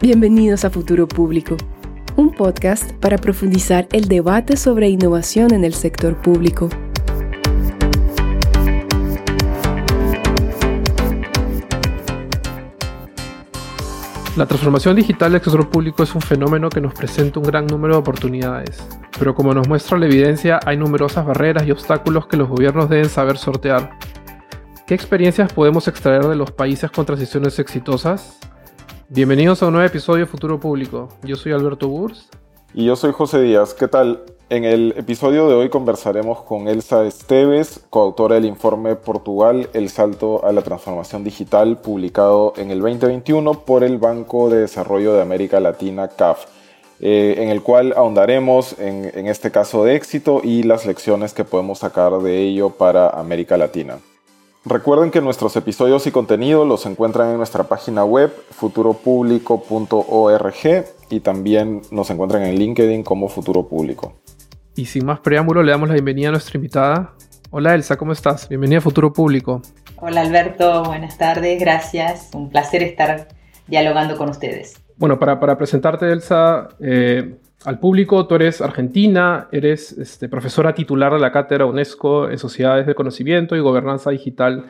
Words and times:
Bienvenidos 0.00 0.64
a 0.64 0.70
Futuro 0.70 1.08
Público, 1.08 1.56
un 2.14 2.32
podcast 2.32 2.92
para 3.00 3.18
profundizar 3.18 3.88
el 3.90 4.06
debate 4.06 4.56
sobre 4.56 4.88
innovación 4.88 5.52
en 5.52 5.64
el 5.64 5.74
sector 5.74 6.16
público. 6.22 6.68
La 14.36 14.46
transformación 14.46 14.94
digital 14.94 15.32
del 15.32 15.42
sector 15.42 15.68
público 15.68 16.04
es 16.04 16.14
un 16.14 16.20
fenómeno 16.20 16.68
que 16.68 16.80
nos 16.80 16.94
presenta 16.94 17.40
un 17.40 17.46
gran 17.46 17.66
número 17.66 17.94
de 17.94 18.00
oportunidades, 18.00 18.80
pero 19.18 19.34
como 19.34 19.52
nos 19.52 19.66
muestra 19.66 19.98
la 19.98 20.06
evidencia, 20.06 20.60
hay 20.64 20.76
numerosas 20.76 21.26
barreras 21.26 21.66
y 21.66 21.72
obstáculos 21.72 22.28
que 22.28 22.36
los 22.36 22.48
gobiernos 22.48 22.88
deben 22.88 23.08
saber 23.08 23.36
sortear. 23.36 23.98
¿Qué 24.86 24.94
experiencias 24.94 25.52
podemos 25.52 25.88
extraer 25.88 26.24
de 26.28 26.36
los 26.36 26.52
países 26.52 26.88
con 26.88 27.04
transiciones 27.04 27.58
exitosas? 27.58 28.38
Bienvenidos 29.10 29.62
a 29.62 29.68
un 29.68 29.72
nuevo 29.72 29.86
episodio 29.86 30.26
de 30.26 30.30
Futuro 30.30 30.60
Público. 30.60 31.08
Yo 31.22 31.34
soy 31.36 31.52
Alberto 31.52 31.88
Burs. 31.88 32.28
Y 32.74 32.84
yo 32.84 32.94
soy 32.94 33.12
José 33.12 33.40
Díaz. 33.40 33.72
¿Qué 33.72 33.88
tal? 33.88 34.20
En 34.50 34.66
el 34.66 34.92
episodio 34.98 35.48
de 35.48 35.54
hoy 35.54 35.70
conversaremos 35.70 36.42
con 36.42 36.68
Elsa 36.68 37.06
Esteves, 37.06 37.80
coautora 37.88 38.34
del 38.34 38.44
informe 38.44 38.96
Portugal, 38.96 39.70
el 39.72 39.88
salto 39.88 40.44
a 40.44 40.52
la 40.52 40.60
transformación 40.60 41.24
digital, 41.24 41.78
publicado 41.78 42.52
en 42.58 42.70
el 42.70 42.80
2021 42.80 43.64
por 43.64 43.82
el 43.82 43.96
Banco 43.96 44.50
de 44.50 44.60
Desarrollo 44.60 45.14
de 45.14 45.22
América 45.22 45.58
Latina, 45.58 46.08
CAF, 46.08 46.44
eh, 47.00 47.36
en 47.38 47.48
el 47.48 47.62
cual 47.62 47.94
ahondaremos 47.96 48.78
en, 48.78 49.10
en 49.14 49.26
este 49.26 49.50
caso 49.50 49.84
de 49.84 49.96
éxito 49.96 50.42
y 50.44 50.64
las 50.64 50.84
lecciones 50.84 51.32
que 51.32 51.44
podemos 51.44 51.78
sacar 51.78 52.12
de 52.18 52.42
ello 52.42 52.68
para 52.68 53.08
América 53.08 53.56
Latina. 53.56 54.00
Recuerden 54.68 55.10
que 55.10 55.20
nuestros 55.22 55.56
episodios 55.56 56.06
y 56.06 56.10
contenido 56.10 56.66
los 56.66 56.84
encuentran 56.84 57.30
en 57.30 57.38
nuestra 57.38 57.64
página 57.64 58.04
web 58.04 58.30
futuropublico.org 58.50 60.84
y 61.08 61.20
también 61.20 61.80
nos 61.90 62.10
encuentran 62.10 62.42
en 62.42 62.56
LinkedIn 62.56 63.02
como 63.02 63.30
Futuro 63.30 63.66
Público. 63.66 64.18
Y 64.76 64.84
sin 64.84 65.06
más 65.06 65.20
preámbulo, 65.20 65.62
le 65.62 65.70
damos 65.70 65.88
la 65.88 65.94
bienvenida 65.94 66.28
a 66.28 66.32
nuestra 66.32 66.58
invitada. 66.58 67.14
Hola 67.48 67.74
Elsa, 67.74 67.96
¿cómo 67.96 68.12
estás? 68.12 68.46
Bienvenida 68.46 68.76
a 68.76 68.82
Futuro 68.82 69.10
Público. 69.10 69.62
Hola 69.96 70.20
Alberto, 70.20 70.84
buenas 70.84 71.16
tardes, 71.16 71.58
gracias. 71.58 72.28
Un 72.34 72.50
placer 72.50 72.82
estar 72.82 73.28
dialogando 73.68 74.18
con 74.18 74.28
ustedes. 74.28 74.74
Bueno, 74.98 75.18
para, 75.18 75.40
para 75.40 75.56
presentarte 75.56 76.12
Elsa, 76.12 76.68
eh, 76.80 77.38
al 77.64 77.80
público, 77.80 78.26
tú 78.26 78.36
eres 78.36 78.60
argentina, 78.60 79.48
eres 79.50 79.92
este, 79.92 80.28
profesora 80.28 80.74
titular 80.74 81.12
de 81.12 81.18
la 81.18 81.32
cátedra 81.32 81.66
UNESCO 81.66 82.30
en 82.30 82.38
Sociedades 82.38 82.86
de 82.86 82.94
Conocimiento 82.94 83.56
y 83.56 83.60
Gobernanza 83.60 84.10
Digital 84.10 84.66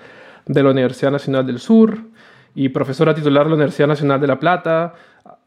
de 0.46 0.62
la 0.62 0.70
Universidad 0.70 1.12
Nacional 1.12 1.46
del 1.46 1.58
Sur 1.58 1.98
y 2.54 2.70
profesora 2.70 3.14
titular 3.14 3.44
de 3.44 3.50
la 3.50 3.56
Universidad 3.56 3.88
Nacional 3.88 4.20
de 4.20 4.26
La 4.26 4.40
Plata. 4.40 4.94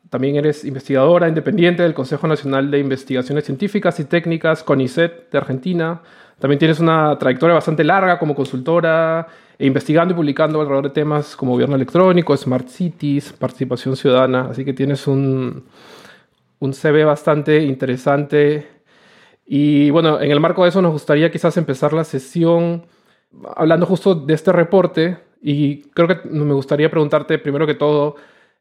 También 0.10 0.36
eres 0.36 0.66
investigadora 0.66 1.28
independiente 1.28 1.82
del 1.82 1.96
Consejo 1.96 2.28
Nacional 2.28 2.70
de 2.70 2.78
Investigaciones 2.80 3.46
Científicas 3.46 4.00
y 4.00 4.06
Técnicas, 4.06 4.62
CONICET, 4.64 5.32
de 5.32 5.38
Argentina. 5.38 6.02
También 6.38 6.60
tienes 6.60 6.80
una 6.80 7.18
trayectoria 7.18 7.56
bastante 7.56 7.84
larga 7.84 8.20
como 8.20 8.36
consultora, 8.36 9.28
e 9.58 9.66
investigando 9.66 10.14
y 10.14 10.16
publicando 10.16 10.60
alrededor 10.60 10.86
de 10.86 10.90
temas 10.90 11.36
como 11.36 11.54
gobierno 11.54 11.76
electrónico, 11.76 12.36
smart 12.36 12.68
cities, 12.68 13.32
participación 13.32 13.96
ciudadana. 13.96 14.48
Así 14.50 14.66
que 14.66 14.74
tienes 14.74 15.06
un, 15.06 15.64
un 16.62 16.74
CV 16.74 17.04
bastante 17.04 17.64
interesante. 17.64 18.68
Y 19.46 19.90
bueno, 19.90 20.22
en 20.22 20.32
el 20.32 20.40
marco 20.40 20.64
de 20.64 20.70
eso 20.70 20.82
nos 20.82 20.94
gustaría 20.94 21.32
quizás 21.32 21.58
empezar 21.58 21.92
la 21.92 22.04
sesión 22.06 22.86
hablando 23.56 23.86
justo 23.86 24.16
de 24.16 24.34
este 24.34 24.52
reporte 24.52 25.18
y 25.42 25.82
creo 25.90 26.08
que 26.08 26.30
me 26.30 26.54
gustaría 26.54 26.92
preguntarte 26.92 27.40
primero 27.40 27.66
que 27.68 27.76
todo, 27.76 28.16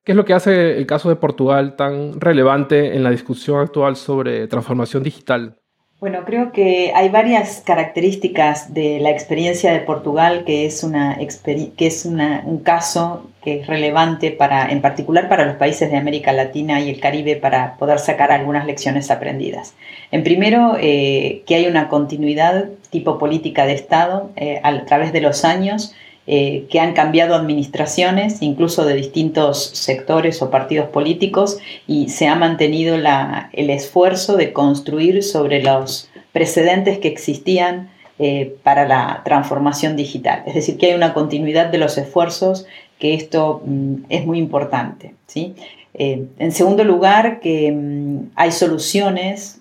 ¿qué 0.04 0.12
es 0.12 0.16
lo 0.16 0.24
que 0.24 0.34
hace 0.34 0.78
el 0.78 0.86
caso 0.86 1.08
de 1.08 1.16
Portugal 1.16 1.76
tan 1.76 2.20
relevante 2.20 2.96
en 2.96 3.04
la 3.04 3.10
discusión 3.10 3.60
actual 3.60 3.96
sobre 3.96 4.48
transformación 4.48 5.02
digital? 5.02 5.59
Bueno, 6.00 6.24
creo 6.24 6.50
que 6.50 6.92
hay 6.94 7.10
varias 7.10 7.60
características 7.60 8.72
de 8.72 9.00
la 9.00 9.10
experiencia 9.10 9.70
de 9.70 9.80
Portugal 9.80 10.44
que 10.46 10.64
es, 10.64 10.82
una, 10.82 11.18
que 11.18 11.86
es 11.86 12.06
un 12.06 12.62
caso 12.64 13.26
que 13.42 13.60
es 13.60 13.66
relevante 13.66 14.30
para, 14.30 14.70
en 14.70 14.80
particular 14.80 15.28
para 15.28 15.44
los 15.44 15.56
países 15.56 15.90
de 15.90 15.98
América 15.98 16.32
Latina 16.32 16.80
y 16.80 16.88
el 16.88 17.00
Caribe 17.00 17.36
para 17.36 17.76
poder 17.76 17.98
sacar 17.98 18.32
algunas 18.32 18.64
lecciones 18.64 19.10
aprendidas. 19.10 19.74
En 20.10 20.24
primero, 20.24 20.78
eh, 20.80 21.42
que 21.46 21.56
hay 21.56 21.66
una 21.66 21.88
continuidad 21.88 22.70
tipo 22.88 23.18
política 23.18 23.66
de 23.66 23.74
Estado 23.74 24.30
eh, 24.36 24.58
a 24.62 24.86
través 24.86 25.12
de 25.12 25.20
los 25.20 25.44
años 25.44 25.94
eh, 26.26 26.66
que 26.70 26.78
han 26.78 26.92
cambiado 26.92 27.34
administraciones, 27.34 28.42
incluso 28.42 28.84
de 28.84 28.94
distintos 28.94 29.64
sectores 29.74 30.42
o 30.42 30.50
partidos 30.50 30.88
políticos, 30.88 31.58
y 31.86 32.10
se 32.10 32.28
ha 32.28 32.34
mantenido 32.34 32.94
el 32.94 33.70
esfuerzo 33.70 34.36
de 34.36 34.52
construir 34.52 35.22
sobre 35.22 35.62
los 35.62 36.10
precedentes 36.32 36.98
que 36.98 37.08
existían 37.08 37.90
eh, 38.18 38.54
para 38.62 38.86
la 38.86 39.22
transformación 39.24 39.96
digital. 39.96 40.42
Es 40.46 40.54
decir, 40.54 40.76
que 40.76 40.86
hay 40.86 40.94
una 40.94 41.14
continuidad 41.14 41.68
de 41.68 41.78
los 41.78 41.96
esfuerzos, 41.96 42.66
que 42.98 43.14
esto 43.14 43.62
mm, 43.64 43.94
es 44.10 44.26
muy 44.26 44.38
importante. 44.38 45.14
¿sí? 45.26 45.54
Eh, 45.94 46.26
en 46.38 46.52
segundo 46.52 46.84
lugar, 46.84 47.40
que 47.40 47.72
mm, 47.72 48.32
hay 48.36 48.52
soluciones 48.52 49.60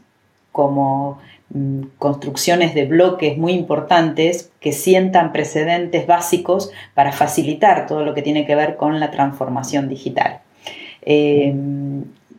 como 0.52 1.20
construcciones 1.98 2.76
de 2.76 2.86
bloques 2.86 3.38
muy 3.38 3.54
importantes 3.54 4.52
que 4.60 4.72
sientan 4.72 5.32
precedentes 5.32 6.06
básicos 6.06 6.72
para 6.94 7.12
facilitar 7.12 7.88
todo 7.88 8.06
lo 8.06 8.14
que 8.14 8.22
tiene 8.22 8.46
que 8.46 8.56
ver 8.56 8.76
con 8.76 9.00
la 9.00 9.10
transformación 9.10 9.90
digital. 9.90 10.42
Eh, 11.02 11.54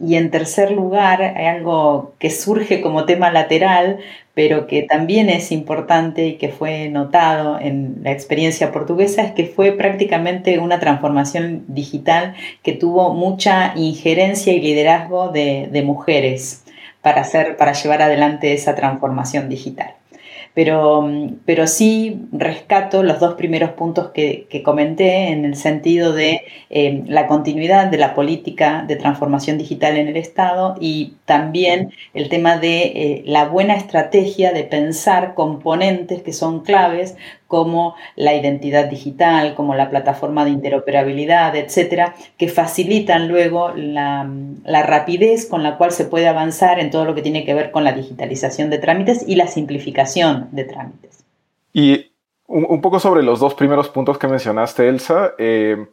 y 0.03 0.15
en 0.15 0.31
tercer 0.31 0.71
lugar, 0.71 1.21
hay 1.21 1.47
algo 1.47 2.15
que 2.19 2.31
surge 2.31 2.81
como 2.81 3.05
tema 3.05 3.31
lateral, 3.31 3.99
pero 4.33 4.67
que 4.67 4.83
también 4.83 5.29
es 5.29 5.53
importante 5.53 6.27
y 6.27 6.35
que 6.37 6.49
fue 6.49 6.89
notado 6.89 7.59
en 7.61 8.01
la 8.03 8.11
experiencia 8.11 8.73
portuguesa, 8.73 9.23
es 9.23 9.33
que 9.33 9.45
fue 9.45 9.73
prácticamente 9.73 10.59
una 10.59 10.81
transformación 10.81 11.65
digital 11.69 12.35
que 12.63 12.73
tuvo 12.73 13.13
mucha 13.13 13.75
injerencia 13.77 14.55
y 14.55 14.61
liderazgo 14.61 15.29
de, 15.29 15.69
de 15.71 15.83
mujeres 15.83 16.65
para, 17.03 17.23
hacer, 17.23 17.57
para 17.57 17.73
llevar 17.73 18.03
adelante 18.03 18.53
esa 18.53 18.75
transformación 18.75 19.49
digital. 19.49 19.95
Pero, 20.53 21.09
pero 21.45 21.69
sí 21.69 22.23
rescato 22.33 23.05
los 23.05 23.21
dos 23.21 23.35
primeros 23.35 23.71
puntos 23.71 24.11
que, 24.11 24.49
comenté 24.65 25.29
en 25.29 25.45
el 25.45 25.55
sentido 25.55 26.13
de 26.13 26.43
eh, 26.71 27.05
la 27.07 27.29
continuidad 27.29 27.87
de 27.87 27.99
la 27.99 28.15
política 28.15 28.85
de 28.87 28.97
transformación 28.97 29.59
digital 29.59 29.97
en 29.97 30.09
el 30.09 30.17
Estado 30.17 30.75
y 30.81 31.15
también 31.25 31.93
el 32.15 32.29
tema 32.29 32.57
de 32.57 32.83
eh, 32.83 33.23
la 33.27 33.45
buena 33.45 33.77
estrategia 33.77 34.53
de 34.53 34.65
pensar 34.65 35.35
componentes 35.35 36.23
que 36.23 36.33
son 36.33 36.65
claves 36.65 37.17
como 37.51 37.97
la 38.15 38.33
identidad 38.33 38.87
digital, 38.89 39.57
como 39.57 39.75
la 39.75 39.91
plataforma 39.91 40.45
de 40.45 40.53
interoperabilidad, 40.53 41.57
etcétera, 41.57 42.15
que 42.39 42.47
facilitan 42.47 43.27
luego 43.27 43.73
la, 43.75 44.25
rapidez 44.65 45.47
con 45.47 45.65
la 45.65 45.77
cual 45.77 45.91
se 45.91 46.05
puede 46.05 46.29
avanzar 46.29 46.79
en 46.79 46.93
todo 46.93 47.05
lo 47.05 47.17
que 47.17 47.23
tiene 47.23 47.45
que 47.45 47.53
ver 47.53 47.73
con 47.73 47.83
la 47.83 47.91
digitalización 47.91 48.71
de 48.71 48.79
trámites 48.79 49.25
y 49.27 49.35
la 49.35 49.49
simplificación 49.49 50.47
de 50.53 50.63
trámites. 50.63 51.25
Y 51.73 52.13
un, 52.47 52.81
poco 52.81 53.01
sobre 53.01 53.25
los 53.25 53.41
dos 53.41 53.55
primeros 53.55 53.89
puntos 53.89 54.17
que 54.17 54.29
mencionaste, 54.29 54.89
Elsa. 54.89 55.33
Eh, 55.37 55.87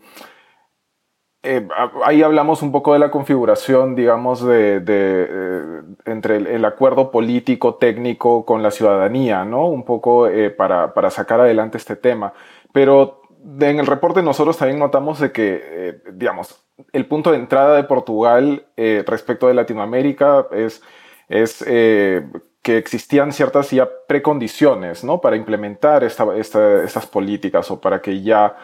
eh, 1.44 1.68
ahí 2.04 2.24
hablamos 2.24 2.62
un 2.62 2.72
poco 2.72 2.94
de 2.94 3.00
la 3.00 3.12
configuración, 3.12 3.96
digamos, 3.96 4.44
de, 4.44 4.84
eh, 4.88 5.82
entre 6.06 6.38
el, 6.38 6.66
acuerdo 6.66 7.12
político 7.12 7.76
técnico 7.76 8.44
con 8.44 8.64
la 8.64 8.72
ciudadanía, 8.72 9.46
¿no? 9.46 9.68
Un 9.68 9.86
poco 9.86 10.28
eh, 10.28 10.50
para, 10.50 10.94
para, 10.94 11.12
sacar 11.12 11.40
adelante 11.40 11.78
este 11.78 11.96
tema. 11.96 12.34
Pero 12.74 13.22
en 13.60 13.80
el 13.80 13.86
reporte 13.86 14.24
nosotros 14.24 14.58
también 14.58 14.80
notamos 14.80 15.20
de 15.20 15.32
que, 15.32 16.02
digamos, 16.12 16.66
el 16.92 17.06
punto 17.06 17.32
de 17.32 17.38
entrada 17.38 17.76
de 17.76 17.84
Portugal 17.84 18.66
respecto 18.76 19.48
de 19.48 19.54
Latinoamérica 19.54 20.48
es, 20.52 20.82
es 21.30 21.64
que 21.64 22.78
existían 22.78 23.32
ciertas 23.32 23.72
ya 23.72 23.88
precondiciones, 24.08 25.04
¿no? 25.04 25.22
Para 25.22 25.38
implementar 25.38 26.04
esta, 26.04 26.36
estas 26.36 27.06
políticas 27.06 27.72
o 27.72 27.80
para 27.80 28.02
que 28.02 28.22
ya 28.22 28.58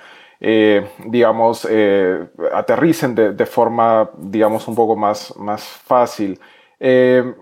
eh, 0.46 0.86
digamos, 1.06 1.66
eh, 1.70 2.28
aterricen 2.54 3.16
de, 3.16 3.46
forma, 3.46 4.10
digamos, 4.18 4.68
un 4.68 4.76
poco 4.76 4.94
más, 4.94 5.34
más 5.38 5.64
fácil. 5.64 6.38
Eh, 6.82 7.34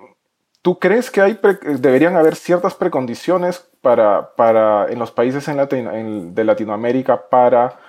¿Tú 0.62 0.77
crees 0.77 1.09
que 1.09 1.19
hay 1.19 1.39
deberían 1.80 2.15
haber 2.15 2.36
ciertas 2.36 2.75
precondiciones 2.75 3.68
para, 3.81 4.36
para 4.36 4.86
en 4.92 5.00
los 5.00 5.09
países 5.09 5.48
de 5.48 6.44
Latinoamérica 6.44 7.27
para 7.27 7.80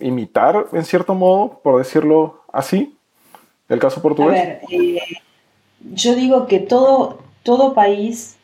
imitar, 0.00 0.68
en 0.72 0.86
cierto 0.86 1.14
modo, 1.14 1.60
por 1.62 1.76
decirlo 1.76 2.40
así, 2.50 2.96
el 3.68 3.78
caso 3.78 4.00
portugués? 4.00 4.40
A 4.40 4.44
ver, 4.44 4.60
yo 5.92 6.14
digo 6.14 6.46
que 6.46 6.58
todo, 6.58 7.18
todo 7.42 7.74
país 7.74 8.36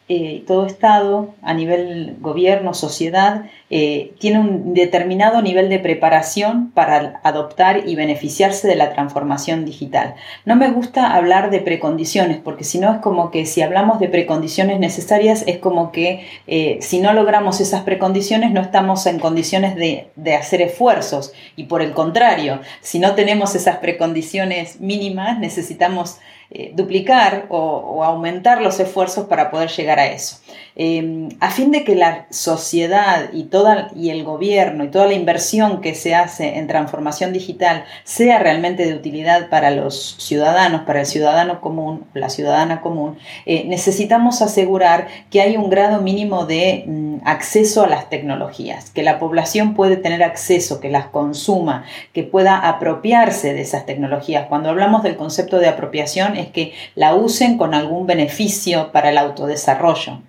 todo 0.47 0.67
Estado, 0.67 1.35
a 1.43 1.55
nivel 1.55 2.17
gobierno, 2.21 2.75
sociedad, 2.75 3.47
eh, 3.75 4.13
tiene 4.19 4.39
un 4.39 4.75
determinado 4.75 5.41
nivel 5.41 5.71
de 5.71 5.79
preparación 5.79 6.71
para 6.73 7.21
adoptar 7.23 7.89
y 7.89 7.95
beneficiarse 7.95 8.69
de 8.69 8.77
la 8.77 8.93
transformación 8.93 9.65
digital. 9.65 10.15
No 10.45 10.57
me 10.57 10.71
gusta 10.71 11.15
hablar 11.15 11.51
de 11.51 11.61
precondiciones, 11.61 12.37
porque 12.37 12.65
si 12.65 12.79
no 12.79 12.93
es 12.93 13.01
como 13.01 13.31
que 13.31 13.47
si 13.47 13.63
hablamos 13.63 13.99
de 13.99 14.11
precondiciones 14.11 14.79
necesarias, 14.79 15.43
es 15.47 15.57
como 15.57 15.91
que 15.91 16.27
eh, 16.47 16.77
si 16.83 17.01
no 17.01 17.15
logramos 17.15 17.63
esas 17.63 17.81
precondiciones 17.81 18.53
no 18.53 18.61
estamos 18.61 19.07
en 19.07 19.19
condiciones 19.19 19.75
de, 19.75 20.35
hacer 20.35 20.61
esfuerzos. 20.61 21.33
Y 21.57 21.65
por 21.65 21.81
el 21.81 21.93
contrario, 21.93 22.61
si 22.83 22.99
no 22.99 23.15
tenemos 23.15 23.55
esas 23.55 23.79
precondiciones 23.79 24.83
mínimas, 24.83 25.39
necesitamos 25.39 26.19
eh, 26.51 26.73
duplicar 26.75 27.47
o, 27.49 28.05
aumentar 28.05 28.61
los 28.61 28.79
esfuerzos 28.81 29.29
para 29.29 29.51
poder 29.51 29.71
llegar 29.71 29.99
a 29.99 30.09
eso. 30.09 30.42
Em, 30.75 31.29
a 31.41 31.51
fin 31.51 31.71
de 31.71 31.85
que 31.85 31.95
la 31.95 32.27
sociedad 32.31 33.31
y, 33.33 33.49
y 33.95 34.11
el 34.11 34.25
gobierno 34.25 34.85
y 34.85 34.89
toda 34.89 35.07
la 35.07 35.13
inversión 35.13 35.81
que 35.83 35.95
se 35.95 36.15
hace 36.15 36.59
en 36.59 36.67
transformación 36.67 37.33
digital 37.33 37.85
sea 38.05 38.39
realmente 38.39 38.87
de 38.87 38.95
utilidad 38.95 39.51
para 39.51 39.71
los 39.71 40.17
ciudadanos, 40.19 40.83
para 40.83 41.01
el 41.01 41.07
ciudadano 41.07 41.61
común, 41.61 42.05
la 42.15 42.31
ciudadana 42.31 42.81
común, 42.81 43.19
eh, 43.45 43.65
necesitamos 43.67 44.41
asegurar 44.41 45.09
que 45.31 45.43
hay 45.43 45.57
un 45.57 45.69
grado 45.69 46.01
mínimo 46.01 46.47
de 46.47 46.85
mm, 46.87 47.17
acceso 47.25 47.85
a 47.85 47.89
las 47.89 48.09
tecnologías, 48.09 48.91
que 48.91 49.03
la 49.03 49.19
población 49.19 49.75
puede 49.75 49.97
tener 49.97 50.23
acceso, 50.23 50.81
que 50.81 50.89
las 50.89 51.07
consuma, 51.07 51.85
que 52.13 52.23
pueda 52.23 52.57
apropiarse 52.69 53.53
de 53.53 53.61
esas 53.61 53.85
tecnologías. 53.85 54.47
Cuando 54.49 54.71
hablamos 54.71 55.03
del 55.03 55.17
concepto 55.17 55.59
de 55.59 55.69
apropiación, 55.69 56.37
es 56.37 56.49
que 56.49 56.73
la 56.95 57.15
usen 57.15 57.59
con 57.59 57.75
algún 57.75 58.07
beneficio 58.07 58.91
para 58.93 59.11
el 59.11 59.19
autodesarrollo. 59.19 60.21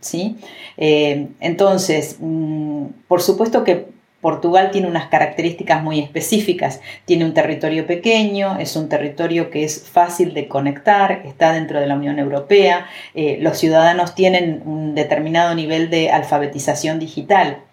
Eh, 0.77 1.27
entonces, 1.39 2.18
mm, 2.19 2.86
por 3.07 3.21
supuesto 3.21 3.63
que 3.63 3.94
Portugal 4.24 4.71
tiene 4.71 4.88
unas 4.88 5.07
características 5.07 5.83
muy 5.83 6.00
específicas. 6.00 6.80
Tiene 7.04 7.25
un 7.25 7.33
territorio 7.33 7.86
pequeño, 7.86 8.57
es 8.57 8.77
un 8.77 8.88
territorio 8.88 9.50
que 9.50 9.65
es 9.65 9.83
fácil 9.83 10.33
de 10.33 10.48
conectar, 10.48 11.24
está 11.25 11.51
dentro 11.51 11.80
de 11.81 11.88
la 11.88 11.95
Unión 11.95 12.18
Europea, 12.19 12.88
eh, 13.13 13.38
los 13.42 13.57
ciudadanos 13.57 14.15
tienen 14.15 14.63
un 14.65 14.95
determinado 14.95 15.54
nivel 15.56 15.89
de 15.89 16.10
alfabetización 16.10 17.00
digital. 17.00 17.63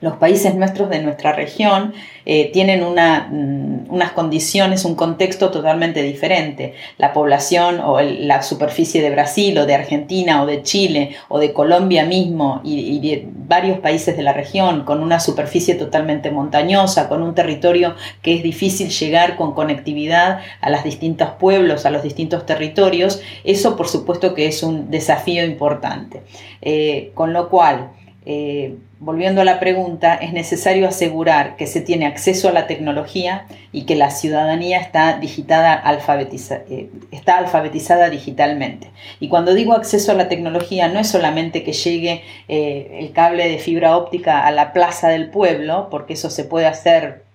Los 0.00 0.16
países 0.16 0.54
nuestros 0.54 0.90
de 0.90 1.02
nuestra 1.02 1.32
región 1.32 1.92
eh, 2.24 2.50
tienen 2.52 2.82
mm, 2.82 3.92
unas 3.92 4.12
condiciones, 4.12 4.84
un 4.84 4.94
contexto 4.94 5.50
totalmente 5.50 6.02
diferente. 6.02 6.74
La 6.98 7.12
población 7.12 7.80
o 7.80 8.00
la 8.00 8.42
superficie 8.42 9.02
de 9.02 9.10
Brasil 9.10 9.58
o 9.58 9.66
de 9.66 9.74
Argentina 9.74 10.42
o 10.42 10.46
de 10.46 10.62
Chile 10.62 11.16
o 11.28 11.40
de 11.40 11.52
Colombia 11.52 12.04
mismo 12.04 12.60
y, 12.64 13.26
varios 13.48 13.78
países 13.78 14.14
de 14.14 14.22
la 14.22 14.34
región 14.34 14.84
con 14.84 15.02
una 15.02 15.20
superficie 15.20 15.74
totalmente 15.74 16.30
montañosa, 16.30 17.08
con 17.08 17.22
un 17.22 17.34
territorio 17.34 17.94
que 18.20 18.34
es 18.34 18.42
difícil 18.42 18.90
llegar 18.90 19.36
con 19.36 19.54
conectividad 19.54 20.40
a 20.60 20.68
los 20.68 20.84
distintos 20.84 21.30
pueblos, 21.40 21.86
a 21.86 21.90
los 21.90 22.02
distintos 22.02 22.44
territorios, 22.44 23.22
eso 23.44 23.74
por 23.74 23.88
supuesto 23.88 24.34
que 24.34 24.46
es 24.46 24.62
un 24.62 24.90
desafío 24.90 25.46
importante. 25.46 26.22
Eh, 26.60 27.10
con 27.14 27.32
lo 27.32 27.48
cual, 27.48 27.92
eh, 28.30 28.76
volviendo 29.00 29.40
a 29.40 29.44
la 29.46 29.58
pregunta, 29.58 30.14
es 30.14 30.34
necesario 30.34 30.86
asegurar 30.86 31.56
que 31.56 31.66
se 31.66 31.80
tiene 31.80 32.04
acceso 32.04 32.50
a 32.50 32.52
la 32.52 32.66
tecnología 32.66 33.46
y 33.72 33.86
que 33.86 33.96
la 33.96 34.10
ciudadanía 34.10 34.80
está, 34.80 35.18
eh, 35.18 36.90
está 37.10 37.38
alfabetizada 37.38 38.10
digitalmente. 38.10 38.90
Y 39.18 39.30
cuando 39.30 39.54
digo 39.54 39.72
acceso 39.72 40.12
a 40.12 40.14
la 40.14 40.28
tecnología, 40.28 40.88
no 40.88 41.00
es 41.00 41.08
solamente 41.08 41.62
que 41.64 41.72
llegue 41.72 42.22
eh, 42.48 42.98
el 43.00 43.12
cable 43.12 43.48
de 43.48 43.58
fibra 43.58 43.96
óptica 43.96 44.46
a 44.46 44.50
la 44.50 44.74
plaza 44.74 45.08
del 45.08 45.30
pueblo, 45.30 45.88
porque 45.90 46.12
eso 46.12 46.28
se 46.28 46.44
puede 46.44 46.66
hacer 46.66 47.27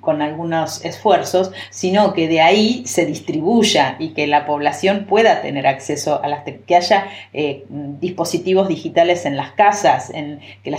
con 0.00 0.22
algunos 0.22 0.84
esfuerzos, 0.84 1.50
sino 1.70 2.12
que 2.12 2.28
de 2.28 2.40
ahí 2.40 2.82
se 2.86 3.06
distribuya 3.06 3.96
y 3.98 4.10
que 4.10 4.26
la 4.26 4.46
población 4.46 5.06
pueda 5.08 5.42
tener 5.42 5.66
acceso 5.66 6.22
a 6.22 6.28
las 6.28 6.44
que 6.44 6.76
haya 6.76 7.06
eh, 7.32 7.64
dispositivos 7.68 8.68
digitales 8.68 9.26
en 9.26 9.36
las 9.36 9.52
casas, 9.52 10.10
en, 10.10 10.40
que, 10.62 10.74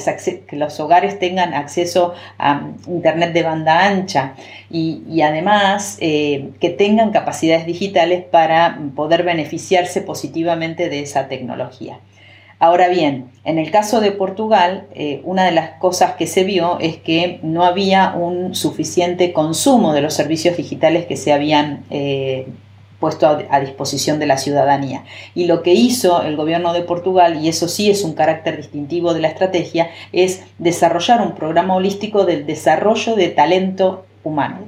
que, 0.47 0.55
los 0.55 0.79
hogares 0.79 1.19
tengan 1.19 1.53
acceso 1.53 2.13
a 2.37 2.61
internet 2.87 3.33
de 3.33 3.43
banda 3.43 3.85
ancha 3.85 4.33
y, 4.69 5.21
además 5.21 5.97
eh, 5.99 6.49
que 6.59 6.69
tengan 6.69 7.11
capacidades 7.11 7.65
digitales 7.65 8.23
para 8.23 8.79
poder 8.95 9.23
beneficiarse 9.23 10.01
positivamente 10.01 10.89
de 10.89 11.01
esa 11.01 11.27
tecnología. 11.27 11.99
Ahora 12.59 12.89
bien, 12.89 13.31
en 13.45 13.57
el 13.57 13.71
caso 13.71 14.01
de 14.01 14.11
Portugal, 14.11 14.87
eh, 14.93 15.21
una 15.23 15.45
de 15.45 15.51
las 15.51 15.79
cosas 15.79 16.15
que 16.15 16.27
se 16.27 16.43
vio 16.43 16.77
es 16.79 16.97
que 16.97 17.39
no 17.41 17.63
había 17.63 18.13
un 18.13 18.53
suficiente 18.53 19.31
consumo 19.31 19.93
de 19.93 20.01
los 20.01 20.13
servicios 20.13 20.57
digitales 20.57 21.05
que 21.05 21.15
se 21.15 21.31
habían 21.31 21.85
eh, 21.89 22.47
puesto 22.99 23.27
a, 23.49 23.59
disposición 23.61 24.19
de 24.19 24.25
la 24.25 24.37
ciudadanía. 24.37 25.05
Y 25.35 25.45
lo 25.45 25.63
que 25.63 25.73
hizo 25.73 26.21
el 26.21 26.35
gobierno 26.35 26.73
de 26.73 26.81
Portugal, 26.81 27.39
y 27.41 27.47
eso 27.47 27.69
sí 27.69 27.89
es 27.89 28.03
un 28.03 28.13
carácter 28.13 28.57
distintivo 28.57 29.13
de 29.13 29.21
la 29.21 29.29
estrategia, 29.29 29.89
es 30.11 30.43
desarrollar 30.57 31.21
un 31.21 31.35
programa 31.35 31.75
holístico 31.75 32.25
del 32.25 32.45
desarrollo 32.45 33.15
de 33.15 33.29
talento 33.29 34.05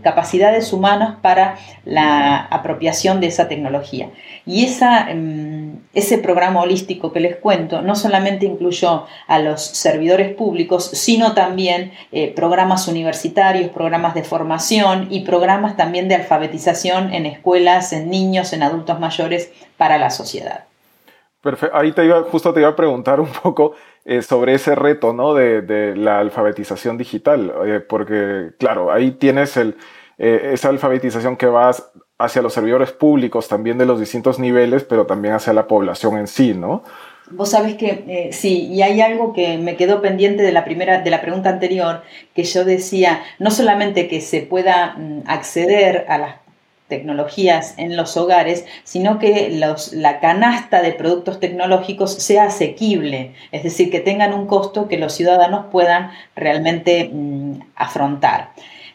capacidades 0.02 0.74
humanas 0.74 1.18
para 1.22 1.58
la 1.86 2.38
apropiación 2.38 3.20
de 3.20 3.28
esa 3.28 3.48
tecnología. 3.48 4.10
Y 4.46 4.68
em, 5.10 5.78
ese 5.94 6.18
programa 6.18 6.62
holístico 6.62 7.12
que 7.12 7.20
les 7.20 7.36
cuento 7.36 7.82
no 7.82 7.96
solamente 7.96 8.46
incluyó 8.46 9.06
a 9.28 9.40
los 9.40 9.62
servidores 9.62 10.34
públicos, 10.34 10.90
sino 10.94 11.34
también 11.34 11.92
eh, 12.12 12.34
programas 12.34 12.88
universitarios, 12.88 13.70
programas 13.72 14.14
de 14.14 14.24
formación 14.24 15.08
y 15.10 15.22
programas 15.22 15.78
también 15.78 16.08
de 16.08 16.16
alfabetización 16.16 17.14
en 17.14 17.26
escuelas, 17.26 17.94
en 17.94 18.10
niños, 18.10 18.54
en 18.54 18.64
adultos 18.64 19.00
mayores 19.00 19.52
para 19.78 19.98
la 19.98 20.10
sociedad. 20.10 20.71
Perfecto. 21.42 21.76
Ahí 21.76 21.92
te 21.92 22.06
iba, 22.06 22.22
justo 22.24 22.54
te 22.54 22.60
iba 22.60 22.70
a 22.70 22.76
preguntar 22.76 23.20
un 23.20 23.32
poco 23.44 23.74
eh, 24.06 24.22
sobre 24.22 24.54
ese 24.54 24.76
reto 24.76 25.14
¿no? 25.14 25.34
de, 25.34 25.96
la 25.96 26.20
alfabetización 26.20 26.98
digital, 26.98 27.54
eh, 27.66 27.80
porque 27.80 28.52
claro, 28.60 28.92
ahí 28.92 29.12
tienes 29.12 29.58
el, 29.58 29.76
eh, 30.18 30.52
esa 30.54 30.70
alfabetización 30.70 31.38
que 31.38 31.48
va 31.48 31.72
hacia 32.20 32.42
los 32.44 32.54
servidores 32.54 32.92
públicos 32.92 33.48
también 33.48 33.80
de 33.80 33.88
los 33.88 34.00
distintos 34.00 34.38
niveles, 34.38 34.84
pero 34.84 35.08
también 35.08 35.34
hacia 35.34 35.54
la 35.54 35.68
población 35.68 36.18
en 36.18 36.28
sí, 36.28 36.54
¿no? 36.54 36.84
Vos 37.32 37.52
sabés 37.52 37.76
que 37.76 38.30
sí, 38.34 38.68
y 38.68 38.82
hay 38.82 39.00
algo 39.00 39.32
que 39.32 39.58
me 39.58 39.78
quedó 39.78 40.02
pendiente 40.02 40.44
de 40.44 40.52
la 40.52 40.66
primera, 40.66 41.02
de 41.02 41.10
la 41.10 41.22
pregunta 41.22 41.50
anterior, 41.50 42.02
que 42.36 42.44
yo 42.44 42.66
decía, 42.66 43.24
no 43.40 43.52
solamente 43.52 44.08
que 44.08 44.20
se 44.20 44.42
pueda 44.42 44.96
mm, 44.98 45.22
acceder 45.28 46.06
a 46.10 46.18
las 46.18 46.36
tecnologías 46.92 47.74
en 47.78 47.98
los 47.98 48.18
hogares, 48.18 48.66
sino 48.84 49.18
que 49.18 49.50
la 49.94 50.20
canasta 50.20 50.84
de 50.84 50.92
productos 50.92 51.40
tecnológicos 51.40 52.14
sea 52.14 52.44
asequible, 52.44 53.34
es 53.52 53.64
decir, 53.64 53.90
que 53.90 54.02
tengan 54.02 54.34
un 54.34 54.46
costo 54.46 54.90
que 54.90 54.98
los 54.98 55.14
ciudadanos 55.14 55.68
puedan 55.72 56.12
realmente 56.36 57.10
mm, 57.12 57.62
afrontar. 57.76 58.50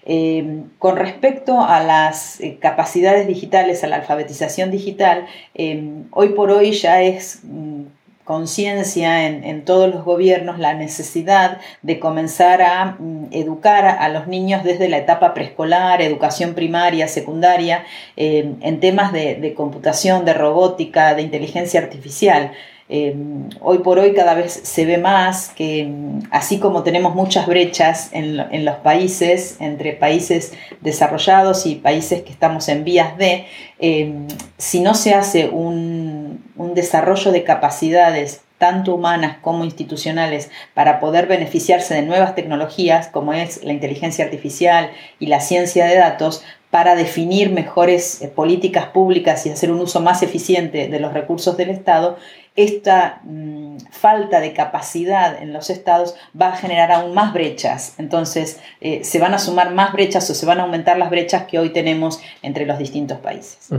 Eh, 0.08 0.62
con 0.78 0.96
respecto 0.96 1.60
a 1.60 1.82
las 1.82 2.40
eh, 2.40 2.58
capacidades 2.60 3.26
digitales, 3.26 3.82
a 3.82 3.88
la 3.88 3.96
alfabetización 3.96 4.70
digital, 4.70 5.26
eh, 5.54 6.04
hoy 6.12 6.28
por 6.28 6.52
hoy 6.52 6.70
ya 6.70 7.02
es 7.02 7.40
mm, 7.42 7.82
conciencia 8.26 9.28
en, 9.28 9.64
todos 9.64 9.88
los 9.88 10.04
gobiernos 10.04 10.58
la 10.58 10.74
necesidad 10.74 11.58
de 11.82 12.00
comenzar 12.00 12.60
a 12.60 12.96
mm, 12.98 13.28
educar 13.30 13.86
a, 13.86 14.08
los 14.08 14.26
niños 14.26 14.64
desde 14.64 14.88
la 14.88 14.98
etapa 14.98 15.32
preescolar, 15.32 16.02
educación 16.02 16.54
primaria, 16.54 17.06
secundaria, 17.06 17.84
eh, 18.16 18.52
en 18.60 18.80
temas 18.80 19.12
de, 19.12 19.54
computación, 19.56 20.24
de 20.24 20.34
robótica, 20.34 21.14
de 21.14 21.22
inteligencia 21.22 21.80
artificial. 21.80 22.50
Eh, 22.88 23.16
hoy 23.60 23.78
por 23.78 23.98
hoy 23.98 24.12
cada 24.12 24.34
vez 24.34 24.52
se 24.52 24.84
ve 24.84 24.98
más 24.98 25.48
que 25.50 25.84
mm, 25.84 26.28
así 26.32 26.58
como 26.58 26.82
tenemos 26.82 27.14
muchas 27.14 27.46
brechas 27.46 28.10
en, 28.12 28.40
en, 28.50 28.64
los 28.64 28.76
países, 28.76 29.56
entre 29.60 29.92
países 29.92 30.52
desarrollados 30.80 31.64
y 31.66 31.76
países 31.76 32.22
que 32.22 32.32
estamos 32.32 32.68
en 32.68 32.82
vías 32.82 33.16
de, 33.18 33.46
eh, 33.78 34.12
si 34.58 34.80
no 34.80 34.94
se 34.94 35.14
hace 35.14 35.48
un 35.48 36.15
un 36.56 36.74
desarrollo 36.74 37.32
de 37.32 37.44
capacidades 37.44 38.42
tanto 38.58 38.94
humanas 38.94 39.36
como 39.42 39.64
institucionales 39.64 40.50
para 40.74 40.98
poder 40.98 41.26
beneficiarse 41.26 41.94
de 41.94 42.02
nuevas 42.02 42.34
tecnologías 42.34 43.08
como 43.08 43.32
es 43.32 43.62
la 43.62 43.72
inteligencia 43.72 44.24
artificial 44.24 44.90
y 45.18 45.26
la 45.26 45.40
ciencia 45.40 45.86
de 45.86 45.96
datos 45.96 46.42
para 46.70 46.94
definir 46.94 47.50
mejores 47.50 48.20
eh, 48.22 48.28
políticas 48.28 48.86
públicas 48.86 49.46
y 49.46 49.50
hacer 49.50 49.70
un 49.70 49.80
uso 49.80 50.00
más 50.00 50.22
eficiente 50.22 50.88
de 50.88 51.00
los 51.00 51.12
recursos 51.12 51.56
del 51.56 51.70
Estado, 51.70 52.18
esta 52.56 53.20
mm, 53.24 53.78
falta 53.90 54.40
de 54.40 54.52
capacidad 54.52 55.40
en 55.40 55.52
los 55.52 55.70
estados 55.70 56.16
va 56.38 56.48
a 56.48 56.56
generar 56.56 56.90
aún 56.92 57.14
más 57.14 57.32
brechas. 57.32 57.94
Entonces, 57.98 58.60
eh, 58.80 59.04
se 59.04 59.18
van 59.18 59.34
a 59.34 59.38
sumar 59.38 59.72
más 59.74 59.92
brechas 59.92 60.28
o 60.28 60.34
se 60.34 60.44
van 60.44 60.60
a 60.60 60.64
aumentar 60.64 60.98
las 60.98 61.10
brechas 61.10 61.44
que 61.44 61.58
hoy 61.58 61.70
tenemos 61.70 62.20
entre 62.42 62.66
los 62.66 62.78
distintos 62.78 63.18
países. 63.18 63.70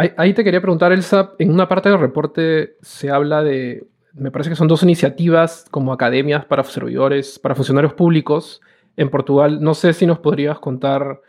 Ahí, 0.00 0.32
te 0.32 0.44
quería 0.44 0.60
preguntar, 0.60 0.92
Elsa, 0.92 1.32
en 1.40 1.50
una 1.50 1.66
parte 1.66 1.88
del 1.88 1.98
reporte 1.98 2.76
se 2.82 3.10
habla 3.10 3.42
de, 3.42 3.84
me 4.12 4.30
parece 4.30 4.48
que 4.48 4.54
son 4.54 4.68
dos 4.68 4.84
iniciativas 4.84 5.64
como 5.72 5.92
academias 5.92 6.44
para 6.44 6.62
servidores, 6.62 7.40
para 7.40 7.56
funcionarios 7.56 7.94
públicos 7.94 8.60
en 8.96 9.10
Portugal. 9.10 9.60
No 9.60 9.74
sé 9.74 9.92
si 9.94 10.06
nos 10.06 10.20
podrías 10.20 10.60
contar 10.60 11.20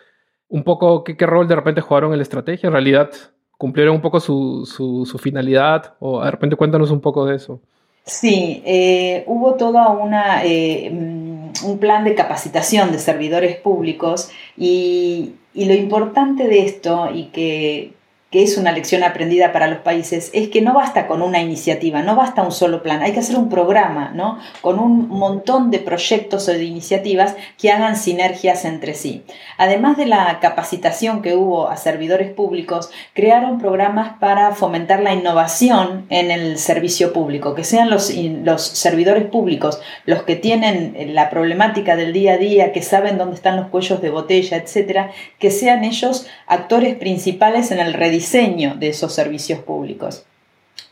un 0.50 0.64
poco 0.64 1.04
qué, 1.04 1.16
rol 1.26 1.48
de 1.48 1.56
repente 1.56 1.82
jugaron 1.82 2.12
en 2.12 2.20
la 2.20 2.22
estrategia. 2.22 2.68
En 2.68 2.74
realidad, 2.74 3.10
cumplieron 3.58 3.96
un 3.96 4.02
poco 4.02 4.20
su, 4.20 5.18
finalidad 5.20 5.96
o 6.00 6.24
de 6.24 6.30
repente 6.30 6.56
cuéntanos 6.56 6.92
un 6.92 7.02
poco 7.02 7.26
de 7.26 7.38
eso. 7.38 7.60
Sí, 8.06 8.62
eh, 8.68 9.24
hubo 9.26 9.56
toda 9.56 9.90
una... 9.90 10.46
Eh, 10.46 10.92
mm, 10.94 11.66
un 11.66 11.80
plan 11.80 12.04
de 12.04 12.14
capacitación 12.14 12.92
de 12.92 13.00
servidores 13.00 13.56
públicos 13.56 14.30
y, 14.56 15.34
y 15.56 15.66
lo 15.66 15.74
importante 15.74 16.48
de 16.48 16.64
esto 16.64 17.10
y 17.12 17.30
que 17.30 17.94
que 18.32 18.44
es 18.44 18.58
una 18.58 18.72
lección 18.72 19.04
aprendida 19.04 19.52
para 19.52 19.68
los 19.68 19.80
países, 19.80 20.30
es 20.34 20.50
que 20.50 20.62
no 20.62 20.74
basta 20.74 21.08
con 21.08 21.22
una 21.24 21.42
iniciativa, 21.42 22.04
no 22.04 22.16
basta 22.16 22.44
un 22.44 22.52
solo 22.52 22.84
plan, 22.84 23.02
hay 23.02 23.12
que 23.12 23.20
hacer 23.20 23.36
un 23.36 23.50
programa, 23.50 24.12
¿no? 24.14 24.38
Con 24.62 24.78
un 24.78 25.08
montón 25.10 25.72
de 25.72 25.80
proyectos 25.80 26.48
o 26.48 26.52
de 26.52 26.64
iniciativas 26.64 27.36
que 27.58 27.72
hagan 27.72 27.96
sinergias 27.96 28.66
entre 28.66 28.94
sí. 28.94 29.24
Además 29.58 29.98
de 29.98 30.06
la 30.06 30.40
capacitación 30.40 31.22
que 31.24 31.36
hubo 31.36 31.70
a 31.70 31.78
servidores 31.78 32.32
públicos, 32.32 32.92
crearon 33.14 33.58
programas 33.58 34.20
para 34.20 34.54
fomentar 34.54 35.02
la 35.02 35.14
innovación 35.14 36.06
en 36.10 36.30
el 36.30 36.60
servicio 36.60 37.14
público, 37.14 37.56
que 37.56 37.64
sean 37.64 37.90
los, 37.90 38.14
los 38.14 38.62
servidores 38.62 39.26
públicos 39.26 39.82
los 40.06 40.24
que 40.24 40.36
tienen 40.36 40.96
la 41.16 41.30
problemática 41.30 41.96
del 41.96 42.14
día 42.14 42.34
a 42.34 42.38
día, 42.38 42.72
que 42.72 42.82
saben 42.82 43.18
dónde 43.18 43.36
están 43.36 43.58
los 43.58 43.68
cuellos 43.68 44.02
de 44.02 44.10
botella, 44.10 44.58
etcétera, 44.58 45.12
que 45.40 45.50
sean 45.50 45.84
ellos 45.84 46.28
actores 46.46 46.96
principales 46.96 47.72
en 47.72 47.80
el 47.80 47.94
diseño 48.20 48.76
de 48.76 48.90
esos 48.90 49.14
servicios 49.14 49.60
públicos. 49.60 50.24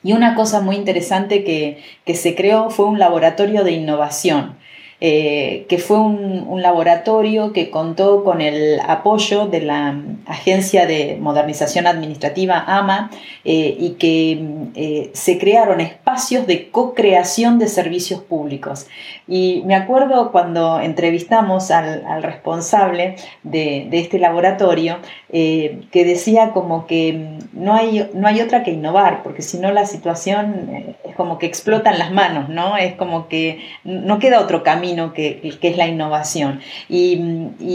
Y 0.03 0.13
una 0.13 0.35
cosa 0.35 0.61
muy 0.61 0.75
interesante 0.75 1.43
que, 1.43 1.83
que 2.05 2.15
se 2.15 2.35
creó 2.35 2.69
fue 2.69 2.85
un 2.85 2.99
laboratorio 2.99 3.63
de 3.63 3.71
innovación 3.71 4.56
eh, 4.99 5.67
que 5.69 5.77
fue 5.77 5.99
un, 5.99 6.27
laboratorio 6.57 7.53
que 7.53 7.69
contó 7.69 8.23
con 8.23 8.41
el 8.41 8.79
apoyo 8.79 9.45
de 9.45 9.61
la 9.61 10.01
Agencia 10.25 10.87
de 10.87 11.17
Modernización 11.21 11.85
Administrativa 11.85 12.63
AMA 12.65 13.11
eh, 13.45 13.77
y 13.79 13.91
que 13.91 14.43
eh, 14.73 15.11
se 15.13 15.37
crearon 15.37 15.81
espacios 15.81 16.47
de 16.47 16.71
co-creación 16.71 17.59
de 17.59 17.67
servicios 17.67 18.21
públicos. 18.21 18.87
Y 19.27 19.61
me 19.67 19.75
acuerdo 19.75 20.31
cuando 20.31 20.79
entrevistamos 20.79 21.69
al, 21.69 22.23
responsable 22.23 23.17
de, 23.43 23.87
este 23.91 24.17
laboratorio 24.17 24.97
que 25.29 25.87
decía 25.91 26.51
como 26.53 26.87
que 26.87 27.37
no 27.53 27.75
hay, 27.75 28.09
no 28.13 28.27
hay 28.27 28.41
otra 28.41 28.63
que 28.63 28.71
innovar, 28.71 29.21
porque 29.21 29.43
si 29.43 29.59
no 29.59 29.71
la 29.71 29.85
situación 29.85 30.95
es 31.03 31.15
como 31.15 31.37
que 31.37 31.45
explota 31.45 31.91
en 31.91 31.99
las 31.99 32.11
manos, 32.11 32.49
¿no? 32.49 32.77
Es 32.77 32.95
como 32.95 33.27
que 33.27 33.59
no 33.83 34.19
queda 34.19 34.39
otro 34.39 34.63
camino 34.63 34.86
que, 35.13 35.57
es 35.61 35.77
la 35.77 35.87
innovación. 35.87 36.61
Y, 36.89 37.13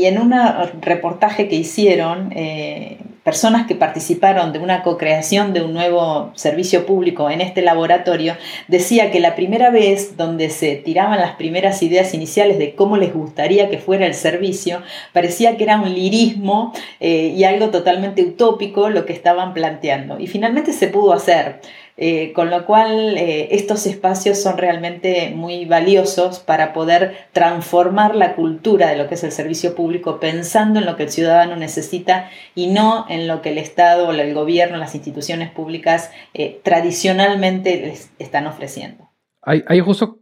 en 0.04 0.18
un 0.18 0.34
reportaje 0.80 1.48
que 1.48 1.56
hicieron, 1.56 2.32
eh, 2.34 2.98
personas 3.24 3.66
que 3.66 3.76
participaron 3.76 4.52
de 4.52 4.58
una 4.58 4.82
co-creación 4.82 5.52
de 5.52 5.62
un 5.62 5.72
nuevo 5.72 6.32
servicio 6.34 6.86
público 6.86 7.30
en 7.30 7.40
este 7.40 7.62
laboratorio, 7.62 8.36
decía 8.66 9.10
que 9.10 9.20
la 9.20 9.36
primera 9.36 9.70
vez 9.70 10.16
donde 10.16 10.50
se 10.50 10.74
tiraban 10.76 11.20
las 11.20 11.36
primeras 11.36 11.82
ideas 11.82 12.14
iniciales 12.14 12.58
de 12.58 12.74
cómo 12.74 12.96
les 12.96 13.14
gustaría 13.14 13.70
que 13.70 13.78
fuera 13.78 14.06
el 14.06 14.14
servicio, 14.14 14.82
parecía 15.12 15.56
que 15.56 15.64
era 15.64 15.80
un 15.80 15.94
lirismo 15.94 16.72
eh, 16.98 17.32
y 17.36 17.44
algo 17.44 17.70
totalmente 17.70 18.24
utópico 18.24 18.88
lo 18.88 19.06
que 19.06 19.12
estaban 19.12 19.54
planteando. 19.54 20.18
Y 20.18 20.26
finalmente 20.26 20.72
se 20.72 20.88
pudo 20.88 21.12
hacer. 21.12 21.60
Eh, 21.96 22.32
con 22.32 22.48
lo 22.48 22.64
cual, 22.64 23.16
eh, 23.18 23.48
estos 23.54 23.86
espacios 23.86 24.42
son 24.42 24.56
realmente 24.56 25.30
muy 25.34 25.66
valiosos 25.66 26.38
para 26.40 26.72
poder 26.72 27.14
transformar 27.32 28.14
la 28.14 28.34
cultura 28.34 28.88
de 28.88 28.96
lo 28.96 29.08
que 29.08 29.14
es 29.14 29.24
el 29.24 29.32
servicio 29.32 29.74
público 29.74 30.18
pensando 30.18 30.80
en 30.80 30.86
lo 30.86 30.96
que 30.96 31.02
el 31.02 31.10
ciudadano 31.10 31.54
necesita 31.56 32.30
y 32.54 32.68
no 32.68 33.04
en 33.10 33.28
lo 33.28 33.42
que 33.42 33.50
el 33.50 33.58
Estado, 33.58 34.10
el 34.10 34.34
gobierno, 34.34 34.78
las 34.78 34.94
instituciones 34.94 35.50
públicas 35.50 36.10
eh, 36.32 36.60
tradicionalmente 36.64 37.76
les 37.76 38.10
están 38.18 38.46
ofreciendo. 38.46 39.10
Hay, 39.42 39.80
justo 39.80 40.20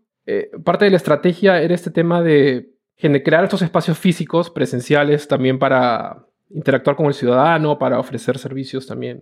parte 0.65 0.87
de 0.87 0.93
la 0.93 0.97
estrategia 0.97 1.61
era 1.61 1.75
este 1.75 1.91
tema 1.91 2.23
de 2.23 2.71
crear 3.25 3.45
estos 3.45 3.62
espacios 3.62 3.99
físicos, 3.99 4.50
presenciales, 4.50 5.29
también 5.29 5.59
para 5.59 6.25
interactuar 6.49 6.97
con 6.97 7.07
el 7.07 7.15
ciudadano, 7.15 7.79
para 7.79 7.99
ofrecer 7.99 8.39
servicios 8.39 8.87
también 8.87 9.21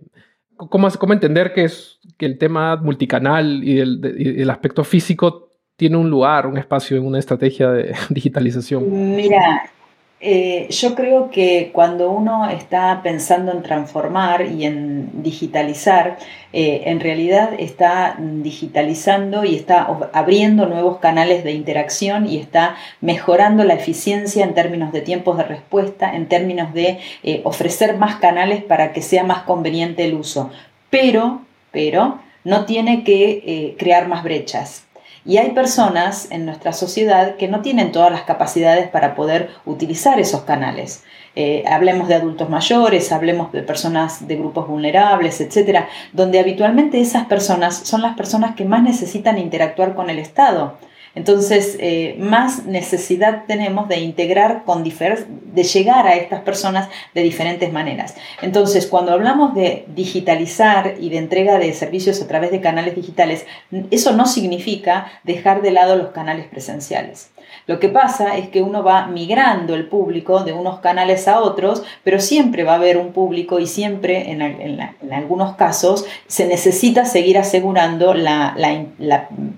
¿Cómo, 0.67 0.89
cómo 0.91 1.13
entender 1.13 1.53
que, 1.53 1.63
es, 1.63 1.99
que 2.17 2.25
el 2.25 2.37
tema 2.37 2.75
multicanal 2.75 3.63
y 3.63 3.79
el, 3.79 4.49
aspecto 4.49 4.83
físico 4.83 5.49
tiene 5.77 5.95
un 5.95 6.09
lugar, 6.09 6.47
un 6.47 6.57
espacio 6.57 6.97
en 6.97 7.05
una 7.05 7.17
estrategia 7.17 7.71
de 7.71 7.95
digitalización? 8.09 9.15
Mira, 9.15 9.71
eh, 10.21 10.67
yo 10.69 10.95
creo 10.95 11.31
que 11.31 11.71
cuando 11.71 12.11
uno 12.11 12.49
está 12.49 13.01
pensando 13.01 13.53
en 13.53 13.63
transformar 13.63 14.47
y 14.47 14.65
en 14.65 15.23
digitalizar, 15.23 16.17
eh, 16.51 16.83
en 16.87 16.99
realidad 16.99 17.51
está 17.57 18.17
digitalizando 18.19 19.45
y 19.45 19.55
está 19.55 19.87
abriendo 20.11 20.65
nuevos 20.65 20.97
canales 20.97 21.45
de 21.45 21.53
interacción 21.53 22.27
y 22.27 22.37
está 22.37 22.75
mejorando 22.99 23.63
la 23.63 23.75
eficiencia 23.75 24.43
en 24.43 24.53
términos 24.53 24.91
de 24.91 25.01
tiempos 25.01 25.37
de 25.37 25.43
respuesta, 25.43 26.13
en 26.13 26.27
términos 26.27 26.73
de 26.73 26.99
eh, 27.23 27.39
ofrecer 27.45 27.95
más 27.95 28.17
canales 28.17 28.61
para 28.61 28.91
que 28.91 29.01
sea 29.01 29.23
más 29.23 29.43
conveniente 29.43 30.03
el 30.03 30.15
uso. 30.15 30.49
Pero, 30.89 31.43
pero, 31.71 32.19
no 32.43 32.65
tiene 32.65 33.03
que 33.03 33.75
crear 33.77 34.07
más 34.07 34.23
brechas. 34.23 34.88
Y 35.25 35.37
hay 35.37 35.51
personas 35.51 36.27
en 36.31 36.45
nuestra 36.45 36.73
sociedad 36.73 37.35
que 37.35 37.47
no 37.47 37.61
tienen 37.61 37.91
todas 37.91 38.11
las 38.11 38.23
capacidades 38.23 38.87
para 38.87 39.15
poder 39.15 39.49
utilizar 39.65 40.19
esos 40.19 40.41
canales. 40.41 41.03
Eh, 41.35 41.63
hablemos 41.69 42.07
de 42.07 42.15
adultos 42.15 42.49
mayores, 42.49 43.11
hablemos 43.11 43.51
de 43.51 43.61
personas 43.61 44.27
de 44.27 44.35
grupos 44.35 44.67
vulnerables, 44.67 45.39
etcétera, 45.41 45.87
donde 46.13 46.39
habitualmente 46.39 46.99
esas 46.99 47.25
personas 47.27 47.75
son 47.75 48.01
las 48.01 48.15
personas 48.15 48.55
que 48.55 48.65
más 48.65 48.81
necesitan 48.81 49.37
interactuar 49.37 49.95
con 49.95 50.09
el 50.09 50.19
Estado. 50.19 50.77
Entonces, 51.15 51.77
eh, 51.79 52.15
más 52.19 52.65
necesidad 52.65 53.43
tenemos 53.47 53.87
de 53.87 53.99
integrar 53.99 54.63
con 54.65 54.83
de 54.83 55.63
llegar 55.63 56.07
a 56.07 56.15
estas 56.15 56.41
personas 56.41 56.89
de 57.13 57.21
diferentes 57.21 57.71
maneras. 57.71 58.15
Entonces, 58.41 58.87
cuando 58.87 59.11
hablamos 59.11 59.55
de 59.55 59.85
digitalizar 59.95 60.95
y 60.99 61.09
de 61.09 61.17
entrega 61.17 61.57
de 61.57 61.73
servicios 61.73 62.21
a 62.21 62.27
través 62.27 62.51
de 62.51 62.61
canales 62.61 62.95
digitales, 62.95 63.45
eso 63.91 64.13
no 64.13 64.25
significa 64.25 65.11
dejar 65.23 65.61
de 65.61 65.71
lado 65.71 65.95
los 65.95 66.09
canales 66.09 66.47
presenciales. 66.47 67.31
Lo 67.67 67.79
que 67.79 67.89
pasa 67.89 68.37
es 68.37 68.49
que 68.49 68.61
uno 68.61 68.83
va 68.83 69.07
migrando 69.07 69.75
el 69.75 69.87
público 69.87 70.43
de 70.43 70.53
unos 70.53 70.79
canales 70.79 71.27
a 71.27 71.39
otros, 71.39 71.83
pero 72.03 72.19
siempre 72.19 72.63
va 72.63 72.73
a 72.73 72.75
haber 72.75 72.97
un 72.97 73.13
público 73.13 73.59
y 73.59 73.67
siempre, 73.67 74.31
en, 74.31 75.11
algunos 75.11 75.55
casos, 75.55 76.05
se 76.27 76.47
necesita 76.47 77.05
seguir 77.05 77.37
asegurando 77.37 78.13
la, 78.13 78.55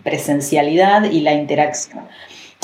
presencialidad 0.04 1.04
y 1.12 1.22
la 1.22 1.34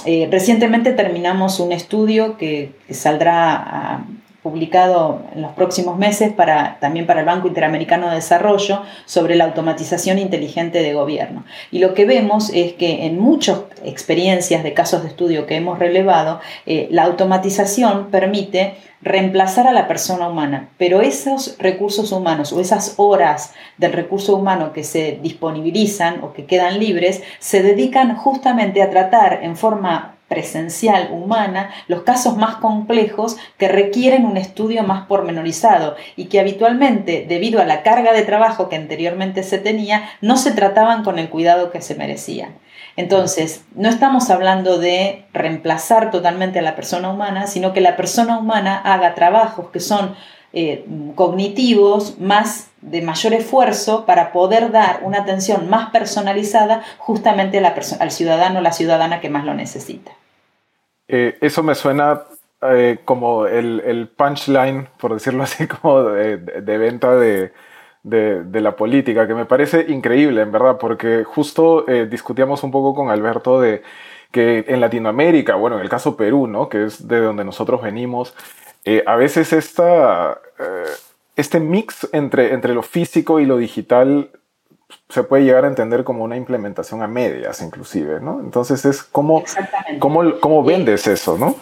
Eh, 0.05 0.27
recientemente 0.31 0.93
terminamos 0.93 1.59
un 1.59 1.71
estudio 1.71 2.37
que, 2.37 2.71
saldrá 2.91 3.55
a, 3.55 4.05
publicado 4.47 5.21
en 5.35 5.41
los 5.41 5.51
próximos 5.51 5.97
meses 5.97 6.31
para, 6.31 6.77
también 6.79 7.05
para 7.05 7.19
el 7.19 7.25
Banco 7.25 7.49
Interamericano 7.49 8.07
de 8.07 8.15
Desarrollo 8.15 8.81
sobre 9.03 9.35
la 9.35 9.43
automatización 9.43 10.19
inteligente 10.19 10.81
de 10.81 10.93
gobierno. 10.93 11.43
Y 11.69 11.79
lo 11.79 11.93
que 11.93 12.05
vemos 12.05 12.49
es 12.53 12.73
que 12.73 13.05
en 13.05 13.19
muchas 13.19 13.59
experiencias 13.83 14.63
de 14.63 14.73
casos 14.73 15.03
de 15.03 15.09
estudio 15.09 15.45
que 15.45 15.57
hemos 15.57 15.79
relevado, 15.79 16.39
eh, 16.65 16.87
la 16.91 17.03
automatización 17.03 18.07
permite 18.09 18.75
reemplazar 19.01 19.67
a 19.67 19.73
la 19.73 19.87
persona 19.87 20.29
humana, 20.29 20.69
pero 20.77 21.01
esos 21.01 21.57
recursos 21.59 22.11
humanos 22.11 22.53
o 22.53 22.61
esas 22.61 22.95
horas 22.97 23.53
del 23.77 23.93
recurso 23.93 24.35
humano 24.35 24.71
que 24.73 24.83
se 24.83 25.19
disponibilizan 25.21 26.23
o 26.23 26.33
que 26.33 26.45
quedan 26.45 26.79
libres 26.79 27.21
se 27.39 27.61
dedican 27.61 28.15
justamente 28.15 28.81
a 28.81 28.89
tratar 28.89 29.39
en 29.43 29.55
forma 29.55 30.16
presencial 30.27 31.09
humana 31.11 31.71
los 31.87 32.03
casos 32.03 32.37
más 32.37 32.55
complejos 32.55 33.37
que 33.57 33.67
requieren 33.67 34.25
un 34.25 34.37
estudio 34.37 34.83
más 34.83 35.07
pormenorizado 35.07 35.95
y 36.15 36.25
que 36.25 36.39
habitualmente, 36.39 37.25
debido 37.27 37.61
a 37.61 37.65
la 37.65 37.83
carga 37.83 38.13
de 38.13 38.23
trabajo 38.23 38.69
que 38.69 38.75
anteriormente 38.75 39.43
se 39.43 39.57
tenía, 39.57 40.09
no 40.21 40.37
se 40.37 40.51
trataban 40.51 41.03
con 41.03 41.19
el 41.19 41.29
cuidado 41.29 41.71
que 41.71 41.81
se 41.81 41.95
merecían. 41.95 42.55
Entonces, 42.97 43.63
no 43.75 43.89
estamos 43.89 44.29
hablando 44.29 44.79
de 44.79 45.25
reemplazar 45.31 46.09
totalmente 46.09 46.59
a 46.59 46.63
la 46.63 46.75
persona 46.75 47.09
humana, 47.09 47.45
sino 47.45 47.71
que 47.71 47.79
la 47.79 47.95
persona 47.95 48.39
humana 48.39 48.81
haga 48.83 49.13
trabajos 49.13 49.69
que 49.69 49.79
son 49.79 50.15
eh, 50.53 50.85
cognitivos 51.15 52.19
más 52.19 52.71
de 52.89 53.01
mayor 53.01 53.33
esfuerzo 53.33 54.05
para 54.05 54.31
poder 54.31 54.71
dar 54.71 55.01
una 55.03 55.19
atención 55.19 55.69
más 55.69 55.89
personalizada 55.91 56.83
justamente 56.97 57.59
al 57.59 58.11
ciudadano 58.11 58.59
o 58.59 58.61
la 58.61 58.71
ciudadana 58.71 59.19
que 59.19 59.29
más 59.29 59.45
lo 59.45 59.53
necesita. 59.53 60.11
Eh, 61.07 61.37
eso 61.41 61.63
me 61.63 61.75
suena 61.75 62.21
eh, 62.61 62.99
como 63.05 63.45
el, 63.45 64.09
punchline, 64.15 64.89
por 64.99 65.13
decirlo 65.13 65.43
así, 65.43 65.67
como 65.67 66.03
de, 66.03 66.37
venta 66.77 67.15
de, 67.15 67.51
de, 68.03 68.61
la 68.61 68.75
política, 68.75 69.27
que 69.27 69.33
me 69.33 69.45
parece 69.45 69.85
increíble, 69.89 70.41
en 70.41 70.51
verdad, 70.51 70.77
porque 70.79 71.23
justo 71.23 71.87
eh, 71.87 72.07
discutíamos 72.09 72.63
un 72.63 72.71
poco 72.71 72.95
con 72.95 73.09
Alberto 73.09 73.61
de 73.61 73.83
que 74.31 74.65
en 74.67 74.81
Latinoamérica, 74.81 75.55
bueno, 75.55 75.77
en 75.77 75.83
el 75.83 75.89
caso 75.89 76.17
Perú, 76.17 76.47
¿no? 76.47 76.69
que 76.69 76.85
es 76.85 77.07
de 77.07 77.19
donde 77.19 77.45
nosotros 77.45 77.81
venimos, 77.81 78.33
eh, 78.83 79.03
a 79.05 79.15
veces 79.15 79.53
esta, 79.53 80.39
eh, 80.59 80.85
este 81.37 81.59
mix 81.59 82.09
entre, 82.11 82.53
entre 82.53 82.73
lo 82.73 82.83
físico 82.83 83.39
y 83.39 83.45
lo 83.45 83.57
digital 83.57 84.31
se 85.09 85.23
puede 85.23 85.43
llegar 85.43 85.65
a 85.65 85.67
entender 85.67 86.03
como 86.03 86.23
una 86.23 86.35
implementación 86.35 87.01
a 87.03 87.07
medias, 87.07 87.61
inclusive, 87.61 88.19
¿no? 88.19 88.39
Entonces 88.39 88.83
es 88.85 89.03
cómo, 89.03 89.43
cómo, 89.99 90.39
cómo 90.39 90.63
vendes 90.63 91.07
eso, 91.07 91.37
¿no? 91.37 91.55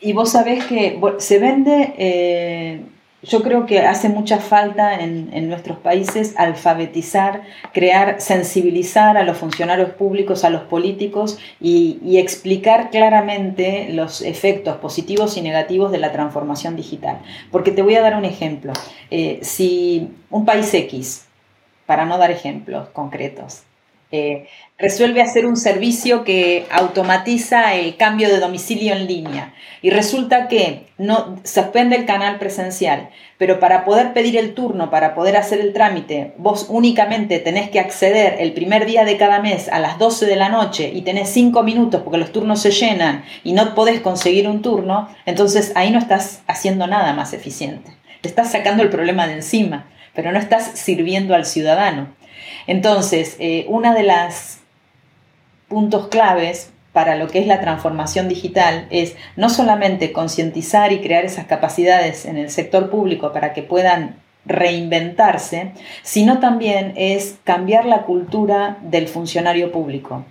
Y 0.00 0.12
vos 0.12 0.30
sabés 0.32 0.64
que 0.66 1.00
se 1.18 1.38
vende 1.38 2.84
yo 3.22 3.42
creo 3.42 3.66
que 3.66 3.80
hace 3.80 4.08
mucha 4.08 4.38
falta 4.38 4.94
en, 4.94 5.48
nuestros 5.48 5.78
países 5.78 6.34
alfabetizar, 6.36 7.42
crear, 7.72 8.20
sensibilizar 8.20 9.16
a 9.16 9.24
los 9.24 9.36
funcionarios 9.36 9.90
públicos, 9.90 10.44
a 10.44 10.50
los 10.50 10.62
políticos 10.62 11.38
y, 11.60 12.18
explicar 12.18 12.90
claramente 12.90 13.88
los 13.92 14.22
efectos 14.22 14.76
positivos 14.76 15.36
y 15.36 15.40
negativos 15.40 15.90
de 15.90 15.98
la 15.98 16.12
transformación 16.12 16.76
digital. 16.76 17.20
Porque 17.50 17.70
te 17.70 17.82
voy 17.82 17.94
a 17.96 18.02
dar 18.02 18.16
un 18.16 18.24
ejemplo. 18.24 18.72
Eh, 19.10 19.38
si 19.42 20.10
un 20.30 20.44
país 20.44 20.72
X, 20.72 21.26
para 21.86 22.04
no 22.04 22.18
dar 22.18 22.30
ejemplos 22.30 22.88
concretos, 22.90 23.62
eh, 24.10 24.46
resuelve 24.78 25.20
hacer 25.20 25.44
un 25.44 25.56
servicio 25.56 26.24
que 26.24 26.66
automatiza 26.70 27.74
el 27.74 27.96
cambio 27.96 28.28
de 28.28 28.38
domicilio 28.38 28.94
en 28.94 29.06
línea 29.06 29.54
y 29.82 29.90
resulta 29.90 30.48
que 30.48 30.86
no 30.96 31.36
suspende 31.44 31.96
el 31.96 32.06
canal 32.06 32.38
presencial, 32.38 33.10
pero 33.36 33.60
para 33.60 33.84
poder 33.84 34.12
pedir 34.12 34.36
el 34.36 34.54
turno, 34.54 34.90
para 34.90 35.14
poder 35.14 35.36
hacer 35.36 35.60
el 35.60 35.72
trámite, 35.72 36.32
vos 36.38 36.66
únicamente 36.68 37.38
tenés 37.38 37.70
que 37.70 37.80
acceder 37.80 38.36
el 38.40 38.52
primer 38.52 38.86
día 38.86 39.04
de 39.04 39.16
cada 39.16 39.40
mes 39.40 39.68
a 39.68 39.78
las 39.78 39.98
12 39.98 40.26
de 40.26 40.36
la 40.36 40.48
noche 40.48 40.90
y 40.92 41.02
tenés 41.02 41.28
5 41.28 41.62
minutos 41.62 42.02
porque 42.02 42.18
los 42.18 42.32
turnos 42.32 42.62
se 42.62 42.70
llenan 42.70 43.24
y 43.44 43.52
no 43.52 43.74
podés 43.74 44.00
conseguir 44.00 44.48
un 44.48 44.62
turno, 44.62 45.08
entonces 45.26 45.72
ahí 45.74 45.90
no 45.90 45.98
estás 45.98 46.42
haciendo 46.46 46.86
nada 46.86 47.12
más 47.12 47.32
eficiente. 47.32 47.90
Te 48.20 48.28
estás 48.28 48.50
sacando 48.50 48.82
el 48.82 48.88
problema 48.88 49.26
de 49.26 49.34
encima, 49.34 49.86
pero 50.14 50.32
no 50.32 50.38
estás 50.38 50.72
sirviendo 50.74 51.34
al 51.34 51.44
ciudadano. 51.44 52.17
Entonces, 52.68 53.36
eh, 53.40 53.64
una 53.68 53.94
de 53.94 54.04
las 54.04 54.60
puntos 55.68 56.06
claves 56.08 56.70
para 56.92 57.16
lo 57.16 57.26
que 57.26 57.40
es 57.40 57.46
la 57.46 57.60
transformación 57.60 58.28
digital 58.28 58.86
es 58.90 59.16
no 59.36 59.48
solamente 59.48 60.12
concientizar 60.12 60.92
y 60.92 61.00
crear 61.00 61.24
esas 61.24 61.46
capacidades 61.46 62.26
en 62.26 62.36
el 62.36 62.50
sector 62.50 62.90
público 62.90 63.32
para 63.32 63.52
que 63.54 63.62
puedan 63.62 64.16
reinventarse, 64.44 65.72
sino 66.02 66.40
también 66.40 66.92
es 66.96 67.38
cambiar 67.44 67.86
la 67.86 68.02
cultura 68.02 68.78
del 68.82 69.08
funcionario 69.08 69.72
público. 69.72 70.24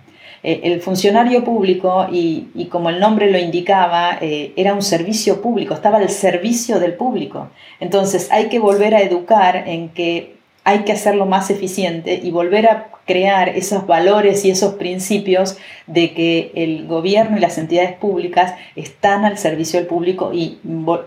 Eh, 0.44 0.60
el 0.62 0.80
funcionario 0.80 1.42
público, 1.44 2.06
y, 2.12 2.68
como 2.70 2.90
el 2.90 3.00
nombre 3.00 3.30
lo 3.32 3.38
indicaba, 3.38 4.16
eh, 4.20 4.52
era 4.56 4.74
un 4.74 4.82
servicio 4.82 5.42
público, 5.42 5.74
estaba 5.74 5.98
al 5.98 6.10
servicio 6.10 6.78
del 6.78 6.94
público. 6.94 7.48
Entonces 7.80 8.28
hay 8.30 8.48
que 8.48 8.60
volver 8.60 8.94
a 8.94 9.00
educar 9.00 9.64
en 9.66 9.88
que 9.88 10.37
hay 10.68 10.80
que 10.80 10.92
hacerlo 10.92 11.24
más 11.24 11.48
eficiente 11.48 12.20
y 12.22 12.30
volver 12.30 12.68
a 12.68 12.88
crear 13.06 13.48
esos 13.48 13.86
valores 13.86 14.44
y 14.44 14.50
esos 14.50 14.74
principios 14.74 15.56
de 15.86 16.12
que 16.12 16.52
el 16.56 16.86
gobierno 16.86 17.38
y 17.38 17.40
las 17.40 17.56
entidades 17.56 17.94
públicas 17.94 18.52
están 18.76 19.24
al 19.24 19.38
servicio 19.38 19.78
del 19.78 19.88
público 19.88 20.34
y 20.34 20.58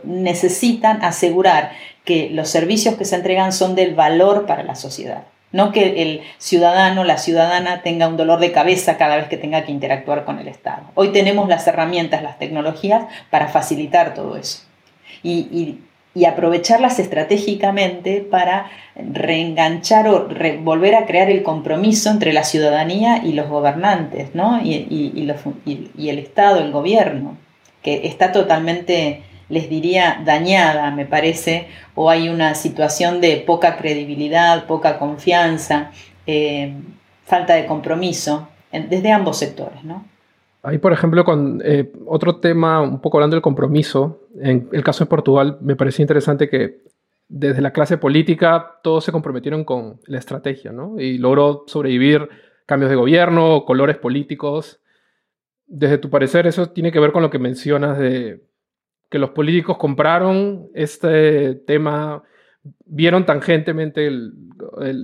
necesitan 0.03 1.03
asegurar 1.03 1.73
que 2.05 2.31
los 2.31 2.49
servicios 2.49 2.95
que 2.95 3.05
se 3.05 3.17
entregan 3.17 3.53
son 3.53 3.75
del 3.75 3.93
valor 3.93 4.47
para 4.47 4.63
la 4.63 4.73
sociedad. 4.73 5.25
No 5.51 5.71
que 5.71 6.01
el 6.01 6.21
ciudadano, 6.39 7.03
la 7.03 7.19
ciudadana 7.19 7.83
tenga 7.83 8.07
un 8.07 8.17
dolor 8.17 8.39
de 8.39 8.51
cabeza 8.51 8.97
cada 8.97 9.17
vez 9.17 9.27
que 9.27 9.37
tenga 9.37 9.63
que 9.63 9.71
interactuar 9.71 10.25
con 10.25 10.39
el 10.39 10.47
Estado. 10.47 10.89
Hoy 10.95 11.09
tenemos 11.09 11.47
las 11.47 11.67
herramientas, 11.67 12.23
las 12.23 12.39
tecnologías 12.39 13.03
para 13.29 13.47
facilitar 13.47 14.15
todo 14.15 14.37
eso. 14.37 14.63
Y, 15.21 15.33
y 15.51 15.81
aprovecharlas 16.25 16.99
estratégicamente 16.99 18.19
para 18.19 18.69
reenganchar 18.95 20.07
o 20.09 20.27
volver 20.61 20.95
a 20.95 21.05
crear 21.05 21.29
el 21.29 21.41
compromiso 21.41 22.09
entre 22.09 22.33
la 22.33 22.43
ciudadanía 22.43 23.23
y 23.23 23.33
los 23.33 23.47
gobernantes, 23.47 24.35
¿no? 24.35 24.61
y, 24.61 26.09
el 26.09 26.19
Estado, 26.19 26.59
el 26.59 26.71
gobierno, 26.71 27.37
que 27.81 28.07
está 28.07 28.31
totalmente, 28.31 29.23
les 29.47 29.69
diría, 29.69 30.21
dañada, 30.25 30.91
me 30.91 31.05
parece, 31.05 31.67
o 31.95 32.09
hay 32.09 32.27
una 32.27 32.55
situación 32.55 33.21
de 33.21 33.37
poca 33.37 33.77
credibilidad, 33.77 34.65
poca 34.65 34.99
confianza, 34.99 35.91
eh, 36.27 36.73
falta 37.25 37.55
de 37.55 37.65
compromiso 37.65 38.49
desde 38.71 39.11
ambos 39.11 39.37
sectores, 39.37 39.83
¿no? 39.83 40.10
Ahí, 40.63 40.77
por 40.77 40.93
ejemplo, 40.93 41.25
con 41.25 41.61
eh, 41.65 41.91
otro 42.05 42.37
tema, 42.37 42.81
un 42.81 43.01
poco 43.01 43.17
hablando 43.17 43.35
del 43.35 43.41
compromiso, 43.41 44.27
en 44.39 44.69
el 44.71 44.83
caso 44.83 45.03
de 45.03 45.09
Portugal, 45.09 45.57
me 45.61 45.75
parece 45.75 46.03
interesante 46.03 46.49
que 46.49 46.81
desde 47.27 47.61
la 47.61 47.71
clase 47.71 47.97
política 47.97 48.79
todos 48.83 49.05
se 49.05 49.11
comprometieron 49.11 49.63
con 49.63 49.99
la 50.05 50.19
estrategia, 50.19 50.71
¿no? 50.71 50.99
Y 50.99 51.17
logró 51.17 51.63
sobrevivir 51.65 52.27
cambios 52.65 52.89
de 52.89 52.97
gobierno, 52.97 53.63
colores 53.65 53.97
políticos. 53.97 54.81
Desde 55.65 55.97
tu 55.97 56.09
parecer, 56.09 56.45
eso 56.45 56.69
tiene 56.69 56.91
que 56.91 56.99
ver 56.99 57.11
con 57.11 57.23
lo 57.23 57.29
que 57.29 57.39
mencionas 57.39 57.97
de 57.97 58.43
que 59.09 59.19
los 59.19 59.31
políticos 59.31 59.77
compraron 59.77 60.69
este 60.73 61.55
tema 61.55 62.23
vieron 62.85 63.25
tangentemente 63.25 64.07
el, 64.07 64.33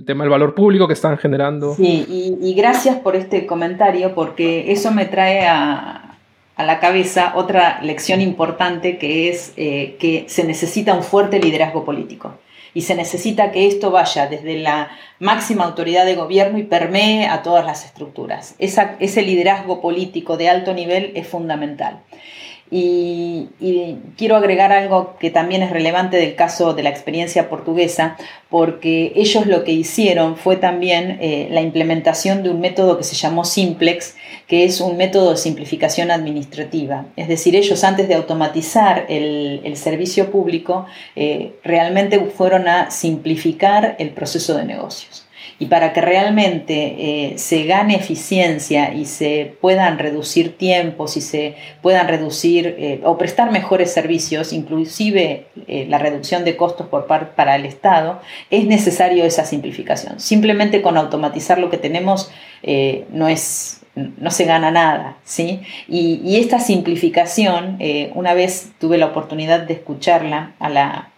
tema 0.06 0.24
del 0.24 0.30
valor 0.30 0.54
público 0.54 0.86
que 0.86 0.94
están 0.94 1.18
generando. 1.18 1.74
Sí, 1.74 2.36
y, 2.40 2.54
gracias 2.54 2.96
por 2.96 3.16
este 3.16 3.46
comentario 3.46 4.14
porque 4.14 4.70
eso 4.72 4.92
me 4.92 5.04
trae 5.06 5.46
a, 5.46 6.16
la 6.56 6.80
cabeza 6.80 7.32
otra 7.36 7.80
lección 7.82 8.20
importante 8.20 8.98
que 8.98 9.28
es 9.28 9.52
eh, 9.56 9.96
que 10.00 10.24
se 10.28 10.44
necesita 10.44 10.94
un 10.94 11.04
fuerte 11.04 11.38
liderazgo 11.38 11.84
político 11.84 12.34
y 12.74 12.82
se 12.82 12.94
necesita 12.94 13.52
que 13.52 13.66
esto 13.66 13.90
vaya 13.90 14.26
desde 14.26 14.58
la 14.58 14.90
máxima 15.18 15.64
autoridad 15.64 16.04
de 16.04 16.14
gobierno 16.14 16.58
y 16.58 16.64
permee 16.64 17.26
a 17.26 17.42
todas 17.42 17.64
las 17.64 17.84
estructuras. 17.84 18.54
ese 18.58 19.22
liderazgo 19.22 19.80
político 19.80 20.36
de 20.36 20.48
alto 20.48 20.74
nivel 20.74 21.12
es 21.14 21.26
fundamental. 21.26 22.00
Y, 22.70 23.48
quiero 24.16 24.36
agregar 24.36 24.72
algo 24.72 25.16
que 25.18 25.30
también 25.30 25.62
es 25.62 25.70
relevante 25.70 26.16
del 26.16 26.34
caso 26.34 26.74
de 26.74 26.82
la 26.82 26.90
experiencia 26.90 27.48
portuguesa, 27.48 28.16
porque 28.50 29.12
ellos 29.14 29.46
lo 29.46 29.64
que 29.64 29.72
hicieron 29.72 30.36
fue 30.36 30.56
también 30.56 31.18
eh, 31.20 31.48
la 31.50 31.60
implementación 31.60 32.42
de 32.42 32.50
un 32.50 32.60
método 32.60 32.98
que 32.98 33.04
se 33.04 33.14
llamó 33.14 33.44
Simplex, 33.44 34.16
que 34.46 34.64
es 34.64 34.80
un 34.80 34.96
método 34.96 35.30
de 35.30 35.36
simplificación 35.36 36.10
administrativa. 36.10 37.06
Es 37.16 37.28
decir, 37.28 37.54
ellos 37.54 37.84
antes 37.84 38.08
de 38.08 38.14
automatizar 38.14 39.06
el, 39.08 39.76
servicio 39.76 40.30
público, 40.30 40.86
eh, 41.14 41.52
realmente 41.62 42.18
fueron 42.18 42.66
a 42.66 42.90
simplificar 42.90 43.94
el 43.98 44.10
proceso 44.10 44.56
de 44.56 44.64
negocios. 44.64 45.27
Y 45.58 45.66
para 45.66 45.92
que 45.92 46.00
realmente 46.00 46.74
eh, 47.32 47.38
se 47.38 47.64
gane 47.64 47.96
eficiencia 47.96 48.94
y 48.94 49.06
se 49.06 49.56
puedan 49.60 49.98
reducir 49.98 50.56
tiempos 50.56 51.16
y 51.16 51.20
se 51.20 51.56
puedan 51.82 52.08
reducir 52.08 52.76
eh, 52.78 53.00
o 53.04 53.18
prestar 53.18 53.50
mejores 53.50 53.92
servicios, 53.92 54.52
inclusive 54.52 55.46
eh, 55.66 55.86
la 55.88 55.98
reducción 55.98 56.44
de 56.44 56.56
costos 56.56 56.86
por 56.86 57.06
para 57.06 57.56
el 57.56 57.64
Estado, 57.64 58.20
es 58.50 58.66
necesario 58.66 59.24
esa 59.24 59.44
simplificación. 59.44 60.20
Simplemente 60.20 60.82
con 60.82 60.96
automatizar 60.96 61.58
lo 61.58 61.70
que 61.70 61.78
tenemos 61.78 62.30
no 63.12 63.28
es 63.28 63.80
no 63.94 64.30
se 64.30 64.44
gana 64.44 64.70
nada, 64.70 65.16
¿sí? 65.24 65.60
Y, 65.88 66.36
esta 66.36 66.60
simplificación, 66.60 67.78
una 68.14 68.34
vez 68.34 68.70
tuve 68.78 68.96
la 68.96 69.06
oportunidad 69.06 69.60
de 69.60 69.74
escucharla 69.74 70.54
a 70.60 70.68
la, 70.68 71.10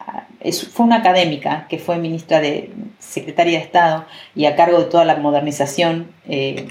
fue 0.73 0.87
una 0.87 0.97
académica 0.97 1.67
que 1.69 1.79
fue 1.79 1.99
ministra 1.99 2.41
de 2.41 2.71
Secretaria 2.99 3.59
de 3.59 3.65
Estado 3.65 4.07
y 4.35 4.47
a 4.47 4.57
cargo 4.57 4.79
de 4.79 4.87
toda 4.87 5.05
la 5.05 5.17
modernización 5.17 6.13
eh, 6.29 6.69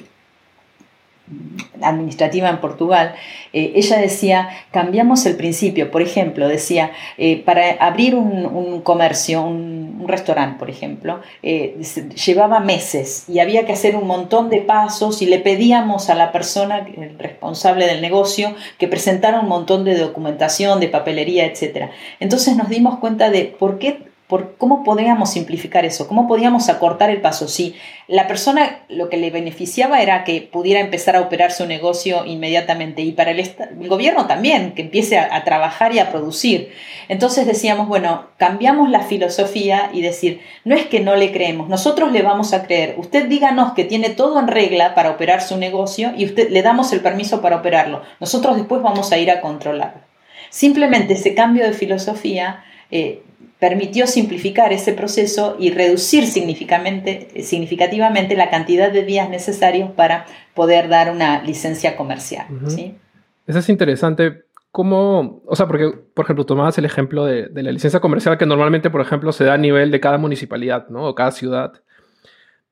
administrativa 1.81 2.49
en 2.49 2.59
Portugal, 2.59 3.15
eh, 3.53 3.73
ella 3.75 3.97
decía, 3.97 4.49
cambiamos 4.71 5.25
el 5.25 5.35
principio, 5.35 5.91
por 5.91 6.01
ejemplo, 6.01 6.47
decía, 6.47 6.91
eh, 7.17 7.41
para 7.43 7.71
abrir 7.79 8.15
un, 8.15 8.81
comercio, 8.81 9.41
un, 9.41 10.05
restaurante, 10.07 10.57
por 10.57 10.69
ejemplo, 10.71 11.19
llevaba 11.43 12.59
meses 12.59 13.25
y 13.27 13.39
había 13.39 13.67
que 13.67 13.73
hacer 13.73 13.95
un 13.95 14.07
montón 14.07 14.49
de 14.49 14.61
pasos 14.61 15.21
y 15.21 15.27
le 15.27 15.37
pedíamos 15.37 16.09
a 16.09 16.15
la 16.15 16.31
persona, 16.31 16.87
responsable 17.19 17.85
del 17.85 18.01
negocio, 18.01 18.55
que 18.79 18.87
presentara 18.87 19.39
un 19.39 19.47
montón 19.47 19.83
de 19.83 19.95
documentación, 19.97 20.79
de 20.79 20.87
papelería, 20.87 21.45
etc. 21.45 21.89
Entonces 22.19 22.55
nos 22.55 22.69
dimos 22.69 22.97
cuenta 22.99 23.29
de 23.29 23.45
por 23.45 23.77
qué 23.77 24.08
por 24.29 24.57
cómo 24.57 24.83
podíamos 24.83 25.31
simplificar 25.31 25.85
eso, 25.85 26.07
cómo 26.07 26.27
podíamos 26.27 26.69
acortar 26.69 27.09
el 27.09 27.19
paso. 27.19 27.47
Si 27.47 27.73
la 28.07 28.27
persona 28.27 28.81
lo 28.87 29.09
que 29.09 29.17
le 29.17 29.31
beneficiaba 29.31 30.03
era 30.03 30.23
que 30.23 30.41
pudiera 30.41 30.81
empezar 30.81 31.15
a 31.15 31.21
operar 31.21 31.51
su 31.51 31.65
negocio 31.65 32.23
inmediatamente 32.27 33.01
y 33.01 33.11
para 33.11 33.31
el, 33.31 33.43
gobierno 33.87 34.27
también, 34.27 34.73
que 34.73 34.83
empiece 34.83 35.17
a, 35.17 35.43
trabajar 35.43 35.95
y 35.95 35.99
a 35.99 36.11
producir. 36.11 36.71
Entonces 37.07 37.47
decíamos, 37.47 37.87
bueno, 37.87 38.27
cambiamos 38.37 38.91
la 38.91 38.99
filosofía 39.01 39.89
y 39.93 40.01
decir, 40.01 40.41
no 40.63 40.75
es 40.75 40.85
que 40.85 40.99
no 40.99 41.15
le 41.15 41.31
creemos, 41.31 41.67
nosotros 41.67 42.11
le 42.11 42.21
vamos 42.21 42.53
a 42.53 42.61
creer. 42.61 42.93
Usted 42.99 43.29
díganos 43.29 43.73
que 43.73 43.83
tiene 43.83 44.11
todo 44.11 44.39
en 44.39 44.47
regla 44.47 44.93
para 44.93 45.09
operar 45.09 45.41
su 45.41 45.57
negocio 45.57 46.13
y 46.15 46.25
usted 46.25 46.51
le 46.51 46.61
damos 46.61 46.93
el 46.93 46.99
permiso 46.99 47.41
para 47.41 47.55
operarlo. 47.55 48.03
Nosotros 48.19 48.57
después 48.57 48.83
vamos 48.83 49.11
a 49.11 49.17
ir 49.17 49.31
a 49.31 49.41
controlarlo. 49.41 50.01
Simplemente 50.51 51.13
ese 51.13 51.33
cambio 51.33 51.63
de 51.65 51.73
filosofía 51.73 52.63
eh, 52.91 53.23
permitió 53.59 54.07
simplificar 54.07 54.71
ese 54.71 54.93
proceso 54.93 55.57
y 55.59 55.71
reducir 55.71 56.25
significativamente 56.25 58.35
la 58.35 58.49
cantidad 58.49 58.91
de 58.91 59.03
días 59.03 59.29
necesarios 59.29 59.91
para 59.91 60.25
poder 60.53 60.87
dar 60.87 61.11
una 61.11 61.43
licencia 61.43 61.97
comercial. 61.97 62.47
Eso 63.45 63.59
es 63.59 63.69
interesante. 63.69 64.45
¿Cómo, 64.71 65.41
o 65.45 65.55
sea, 65.55 65.67
porque, 65.67 65.91
por 66.13 66.25
ejemplo, 66.25 66.45
tomabas 66.45 66.77
el 66.77 66.85
ejemplo 66.85 67.25
de, 67.25 67.49
la 67.53 67.71
licencia 67.71 67.99
comercial 67.99 68.37
que 68.37 68.45
normalmente, 68.45 68.89
por 68.89 69.01
ejemplo, 69.01 69.31
se 69.33 69.43
da 69.43 69.55
a 69.55 69.57
nivel 69.57 69.91
de 69.91 69.99
cada 69.99 70.17
municipalidad, 70.17 70.87
¿no? 70.89 71.07
O 71.07 71.15
cada 71.15 71.31
ciudad. 71.31 71.73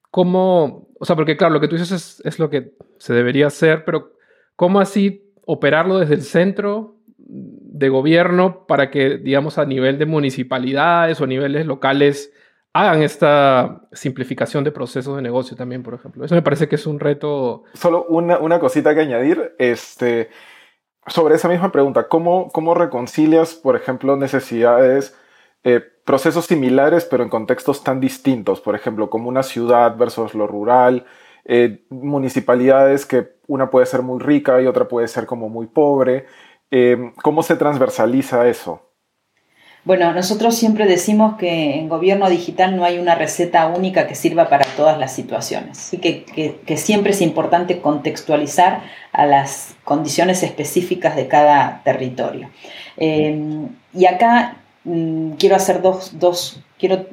¿Cómo, 0.09 0.87
o 0.99 1.05
sea, 1.05 1.15
porque 1.15 1.35
claro, 1.35 1.55
lo 1.55 1.59
que 1.59 1.67
tú 1.67 1.75
dices 1.75 1.91
es, 1.91 2.21
es 2.23 2.39
lo 2.39 2.49
que 2.49 2.71
se 2.97 3.13
debería 3.13 3.47
hacer, 3.47 3.83
pero 3.83 4.13
¿cómo 4.55 4.79
así 4.79 5.23
operarlo 5.45 5.99
desde 5.99 6.13
el 6.13 6.21
centro 6.21 6.95
de 7.77 7.89
gobierno 7.89 8.65
para 8.67 8.89
que, 8.89 9.17
digamos, 9.17 9.57
a 9.57 9.65
nivel 9.65 9.97
de 9.97 10.05
municipalidades 10.05 11.21
o 11.21 11.27
niveles 11.27 11.65
locales 11.65 12.31
hagan 12.73 13.01
esta 13.01 13.81
simplificación 13.91 14.63
de 14.63 14.71
procesos 14.71 15.15
de 15.15 15.21
negocio 15.21 15.57
también, 15.57 15.83
por 15.83 15.95
ejemplo. 15.95 16.25
Eso 16.25 16.35
me 16.35 16.41
parece 16.41 16.67
que 16.67 16.75
es 16.75 16.85
un 16.85 16.99
reto. 16.99 17.63
Solo 17.73 18.05
una, 18.07 18.37
una 18.37 18.59
cosita 18.59 18.93
que 18.93 19.01
añadir. 19.01 19.55
Este, 19.57 20.29
sobre 21.07 21.35
esa 21.35 21.49
misma 21.49 21.71
pregunta, 21.71 22.07
¿cómo, 22.07 22.49
cómo 22.51 22.73
reconcilias, 22.73 23.55
por 23.55 23.75
ejemplo, 23.75 24.15
necesidades, 24.15 25.17
eh, 25.63 25.81
procesos 26.05 26.45
similares, 26.45 27.05
pero 27.05 27.23
en 27.23 27.29
contextos 27.29 27.83
tan 27.83 27.99
distintos? 27.99 28.61
Por 28.61 28.75
ejemplo, 28.75 29.09
como 29.09 29.29
una 29.29 29.43
ciudad 29.43 29.97
versus 29.97 30.35
lo 30.35 30.45
rural, 30.45 31.05
eh, 31.45 31.85
municipalidades 31.89 33.05
que 33.05 33.37
una 33.47 33.69
puede 33.69 33.85
ser 33.85 34.01
muy 34.01 34.19
rica 34.19 34.61
y 34.61 34.67
otra 34.67 34.87
puede 34.87 35.07
ser 35.07 35.25
como 35.25 35.49
muy 35.49 35.67
pobre. 35.67 36.25
Em, 36.71 37.13
¿Cómo 37.21 37.43
se 37.43 37.55
transversaliza 37.55 38.47
eso? 38.47 38.81
Bueno, 39.85 40.11
nosotros 40.11 40.53
siempre 40.55 40.85
decimos 40.85 41.37
que 41.37 41.75
en 41.75 41.87
gobierno 41.87 42.29
digital 42.29 42.75
no 42.75 42.83
hay 42.83 42.99
una 42.99 43.15
receta 43.15 43.67
única 43.67 44.05
que 44.05 44.15
sirva 44.15 44.49
para 44.49 44.65
todas 44.75 44.97
las 44.97 45.13
situaciones. 45.13 45.79
Así 45.79 45.97
que, 45.97 46.75
siempre 46.75 47.11
es 47.11 47.21
importante 47.21 47.79
contextualizar 47.79 48.81
a 49.13 49.25
las 49.25 49.75
condiciones 49.85 50.43
específicas 50.43 51.15
de 51.15 51.29
cada 51.29 51.83
territorio. 51.85 52.49
Em, 52.97 53.69
y 53.93 54.05
acá 54.07 54.57
mm, 54.83 55.31
quiero 55.39 55.55
hacer 55.55 55.81
dos, 55.81 56.19
dos, 56.19 56.59
quiero 56.77 57.05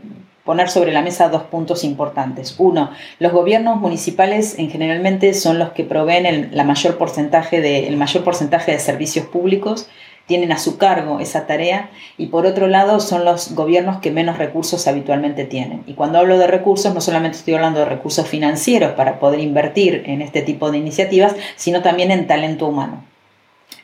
poner 0.45 0.69
sobre 0.69 0.93
la 0.93 1.03
mesa 1.03 1.29
dos 1.29 1.45
puntos 1.45 1.85
importantes. 1.85 2.55
Uno, 2.59 2.91
los 3.19 3.33
gobiernos 3.33 3.81
municipales 3.81 4.59
en 4.59 4.71
generalmente 4.71 5.33
son 5.35 5.59
los 5.59 5.71
que 5.71 5.85
proveen 5.85 6.27
el, 6.27 6.65
mayor 6.65 6.99
porcentaje 6.99 7.61
de, 7.61 7.89
el 7.89 7.97
mayor 7.97 8.25
porcentaje 8.25 8.73
de 8.73 8.79
servicios 8.79 9.27
públicos, 9.27 9.89
tienen 10.27 10.53
a 10.53 10.59
su 10.59 10.79
cargo 10.79 11.21
esa 11.21 11.47
tarea 11.47 11.91
y 12.17 12.27
por 12.27 12.47
otro 12.47 12.67
lado 12.67 12.99
son 12.99 13.27
los 13.27 13.55
gobiernos 13.55 13.99
que 13.99 14.11
menos 14.11 14.39
recursos 14.39 14.87
habitualmente 14.87 15.45
tienen. 15.45 15.83
Y 15.87 15.95
cuando 15.95 16.19
hablo 16.19 16.39
de 16.39 16.47
recursos 16.47 16.95
no 16.95 17.01
solamente 17.01 17.39
estoy 17.39 17.55
hablando 17.55 17.81
de 17.81 17.87
recursos 17.87 18.27
financieros 18.27 18.93
para 18.93 19.19
poder 19.19 19.41
invertir 19.41 20.03
en 20.07 20.23
este 20.23 20.41
tipo 20.41 20.71
de 20.71 20.79
iniciativas, 20.79 21.35
sino 21.57 21.83
también 21.83 22.11
en 22.11 22.27
talento 22.27 22.67
humano. 22.67 23.05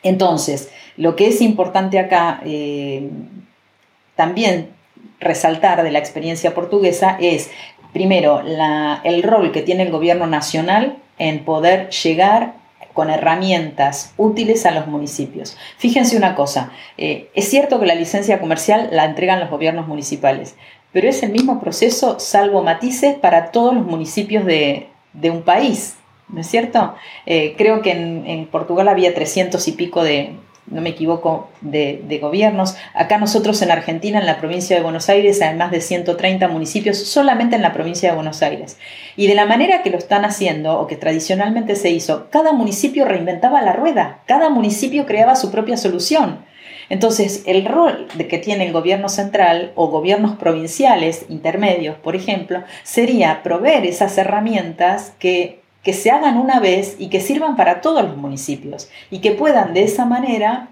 Entonces, 0.03 0.71
lo 0.97 1.15
que 1.15 1.27
es 1.27 1.41
importante 1.41 1.99
acá 1.99 2.41
eh, 2.43 3.07
también 4.15 4.69
resaltar 5.21 5.83
de 5.83 5.91
la 5.91 5.99
experiencia 5.99 6.53
portuguesa 6.53 7.17
es, 7.21 7.49
primero, 7.93 8.41
el 9.03 9.23
rol 9.23 9.51
que 9.51 9.61
tiene 9.61 9.83
el 9.83 9.91
gobierno 9.91 10.27
nacional 10.27 10.97
en 11.17 11.45
poder 11.45 11.89
llegar 11.89 12.55
con 12.93 13.09
herramientas 13.09 14.13
útiles 14.17 14.65
a 14.65 14.71
los 14.71 14.87
municipios. 14.87 15.57
Fíjense 15.77 16.17
una 16.17 16.35
cosa, 16.35 16.71
eh, 16.97 17.29
es 17.35 17.49
cierto 17.49 17.79
que 17.79 17.85
la 17.85 17.95
licencia 17.95 18.39
comercial 18.39 18.89
la 18.91 19.05
entregan 19.05 19.39
los 19.39 19.49
gobiernos 19.49 19.87
municipales, 19.87 20.55
pero 20.91 21.07
es 21.07 21.23
el 21.23 21.31
mismo 21.31 21.61
proceso, 21.61 22.19
salvo 22.19 22.63
matices, 22.63 23.15
para 23.17 23.51
todos 23.51 23.73
los 23.73 23.85
municipios 23.85 24.45
de, 24.45 24.89
un 25.23 25.43
país, 25.43 25.95
¿no 26.27 26.41
es 26.41 26.47
cierto? 26.47 26.95
Eh, 27.25 27.55
creo 27.57 27.81
que 27.81 27.91
en, 27.91 28.25
en, 28.27 28.47
Portugal 28.47 28.89
había 28.89 29.13
300 29.13 29.65
y 29.69 29.71
pico 29.71 30.03
de, 30.03 30.35
no 30.71 30.81
me 30.81 30.89
equivoco, 30.89 31.49
de, 31.61 32.19
gobiernos. 32.21 32.75
Acá 32.93 33.17
nosotros 33.17 33.61
en 33.61 33.71
Argentina, 33.71 34.19
en 34.19 34.25
la 34.25 34.39
provincia 34.39 34.75
de 34.75 34.81
Buenos 34.81 35.09
Aires, 35.09 35.41
hay 35.41 35.55
más 35.55 35.71
de 35.71 35.81
130 35.81 36.47
municipios 36.47 36.97
solamente 36.97 37.55
en 37.55 37.61
la 37.61 37.73
provincia 37.73 38.09
de 38.09 38.15
Buenos 38.15 38.41
Aires. 38.41 38.77
Y 39.15 39.27
de 39.27 39.35
la 39.35 39.45
manera 39.45 39.83
que 39.83 39.89
lo 39.89 39.97
están 39.97 40.25
haciendo, 40.25 40.79
o 40.79 40.87
que 40.87 40.95
tradicionalmente 40.95 41.75
se 41.75 41.89
hizo, 41.91 42.29
cada 42.29 42.53
municipio 42.53 43.05
reinventaba 43.05 43.61
la 43.61 43.73
rueda, 43.73 44.21
cada 44.25 44.49
municipio 44.49 45.05
creaba 45.05 45.35
su 45.35 45.51
propia 45.51 45.77
solución. 45.77 46.45
Entonces, 46.89 47.43
el 47.45 47.63
rol 47.65 48.07
de 48.15 48.27
que 48.27 48.37
tiene 48.37 48.65
el 48.65 48.73
gobierno 48.73 49.07
central 49.07 49.71
o 49.75 49.87
gobiernos 49.87 50.35
provinciales 50.35 51.25
intermedios, 51.29 51.95
por 51.95 52.17
ejemplo, 52.17 52.63
sería 52.83 53.43
proveer 53.43 53.85
esas 53.85 54.17
herramientas 54.17 55.13
que 55.17 55.60
que 55.83 55.93
se 55.93 56.11
hagan 56.11 56.37
una 56.37 56.59
vez 56.59 56.95
y 56.99 57.09
que 57.09 57.21
sirvan 57.21 57.55
para 57.55 57.81
todos 57.81 58.03
los 58.03 58.17
municipios 58.17 58.89
y 59.09 59.19
que 59.19 59.31
puedan 59.31 59.73
de 59.73 59.83
esa 59.83 60.05
manera 60.05 60.69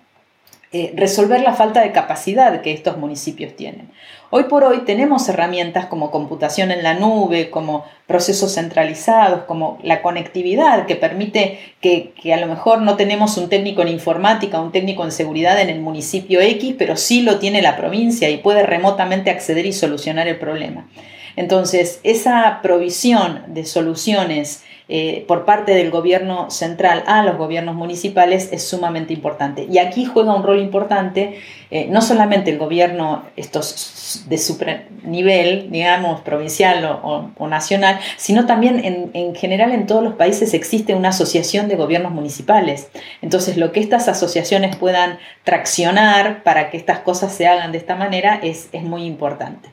eh, 0.72 0.94
resolver 0.96 1.42
la 1.42 1.54
falta 1.54 1.82
de 1.82 1.92
capacidad 1.92 2.62
que 2.62 2.72
estos 2.72 2.96
municipios 2.96 3.56
tienen. 3.56 3.90
Hoy 4.30 4.44
por 4.44 4.64
hoy 4.64 4.82
tenemos 4.86 5.28
herramientas 5.28 5.88
como 5.88 6.12
computación 6.12 6.70
en 6.70 6.84
la 6.84 6.94
nube, 6.94 7.50
como 7.50 7.86
procesos 8.06 8.54
centralizados, 8.54 9.46
como 9.46 9.80
la 9.82 10.04
conectividad 10.04 10.86
que 10.86 10.96
permite 10.96 11.58
que, 11.82 12.14
que, 12.22 12.36
a 12.36 12.40
lo 12.40 12.46
mejor 12.46 12.84
no 12.84 12.98
tenemos 12.98 13.36
un 13.38 13.50
técnico 13.50 13.82
en 13.82 13.88
informática, 13.88 14.62
un 14.62 14.72
técnico 14.72 15.04
en 15.04 15.12
seguridad 15.12 15.60
en 15.60 15.70
el 15.70 15.80
municipio 15.80 16.40
X, 16.40 16.76
pero 16.78 16.98
sí 16.98 17.24
lo 17.24 17.40
tiene 17.40 17.64
la 17.64 17.76
provincia 17.76 18.30
y 18.30 18.38
puede 18.38 18.62
remotamente 18.62 19.32
acceder 19.32 19.66
y 19.66 19.74
solucionar 19.74 20.28
el 20.28 20.38
problema. 20.38 20.88
Entonces, 21.36 22.00
esa 22.04 22.60
provisión 22.62 23.42
de 23.48 23.66
soluciones 23.66 24.64
eh, 24.90 25.24
por 25.28 25.46
parte 25.46 25.74
del 25.74 25.92
gobierno 25.92 26.50
central 26.50 27.04
a 27.06 27.24
los 27.24 27.38
gobiernos 27.38 27.76
municipales 27.76 28.50
es 28.52 28.68
sumamente 28.68 29.14
importante. 29.14 29.68
Y 29.70 29.78
aquí 29.78 30.06
juega 30.06 30.34
un 30.34 30.44
rol 30.44 30.60
importante 30.60 31.40
eh, 31.72 31.86
no 31.88 32.02
solamente 32.02 32.50
el 32.50 32.58
gobierno 32.58 33.26
estos 33.36 34.26
de 34.28 34.40
su 34.40 34.58
nivel, 35.04 35.70
digamos, 35.70 36.22
provincial 36.22 37.00
o, 37.04 37.48
nacional, 37.48 38.00
sino 38.18 38.48
también 38.48 38.84
en, 38.84 39.12
en, 39.14 39.36
general 39.36 39.72
en 39.72 39.86
todos 39.86 40.04
los 40.04 40.16
países 40.16 40.56
existe 40.56 40.96
una 40.96 41.10
asociación 41.10 41.68
de 41.68 41.76
gobiernos 41.76 42.12
municipales. 42.12 42.90
Entonces, 43.22 43.56
lo 43.58 43.72
que 43.72 43.82
estas 43.82 44.08
asociaciones 44.08 44.78
puedan 44.78 45.20
traccionar 45.44 46.42
para 46.42 46.72
que 46.72 46.78
estas 46.78 47.00
cosas 47.00 47.32
se 47.34 47.46
hagan 47.46 47.72
de 47.72 47.78
esta 47.78 47.96
manera 47.96 48.40
es, 48.42 48.70
es 48.72 48.82
muy 48.82 49.04
importante. 49.04 49.70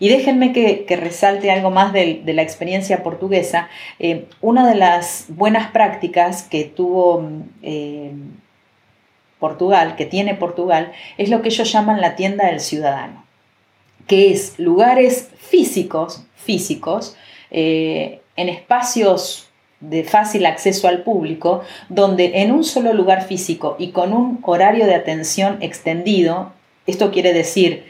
Y 0.00 0.08
déjenme 0.08 0.52
que, 0.52 0.86
resalte 0.96 1.50
algo 1.50 1.70
más 1.70 1.92
de, 1.92 2.22
la 2.24 2.42
experiencia 2.42 3.02
portuguesa. 3.02 3.68
Eh, 3.98 4.24
una 4.40 4.66
de 4.66 4.74
las 4.74 5.26
buenas 5.28 5.70
prácticas 5.70 6.42
que 6.42 6.64
tuvo 6.64 7.22
eh, 7.62 8.12
Portugal, 9.38 9.96
que 9.96 10.06
tiene 10.06 10.34
Portugal, 10.34 10.92
es 11.18 11.28
lo 11.28 11.42
que 11.42 11.50
ellos 11.50 11.70
llaman 11.70 12.00
la 12.00 12.16
tienda 12.16 12.46
del 12.46 12.60
ciudadano, 12.60 13.24
que 14.06 14.32
es 14.32 14.58
lugares 14.58 15.28
físicos, 15.38 16.24
físicos, 16.34 17.14
eh, 17.50 18.22
en 18.36 18.48
espacios 18.48 19.50
de 19.80 20.04
fácil 20.04 20.46
acceso 20.46 20.88
al 20.88 21.02
público, 21.02 21.62
donde 21.90 22.42
en 22.42 22.52
un 22.52 22.64
solo 22.64 22.94
lugar 22.94 23.26
físico 23.26 23.76
y 23.78 23.90
con 23.90 24.14
un 24.14 24.38
horario 24.42 24.86
de 24.86 24.94
atención 24.94 25.58
extendido, 25.60 26.52
esto 26.86 27.10
quiere 27.10 27.34
decir 27.34 27.89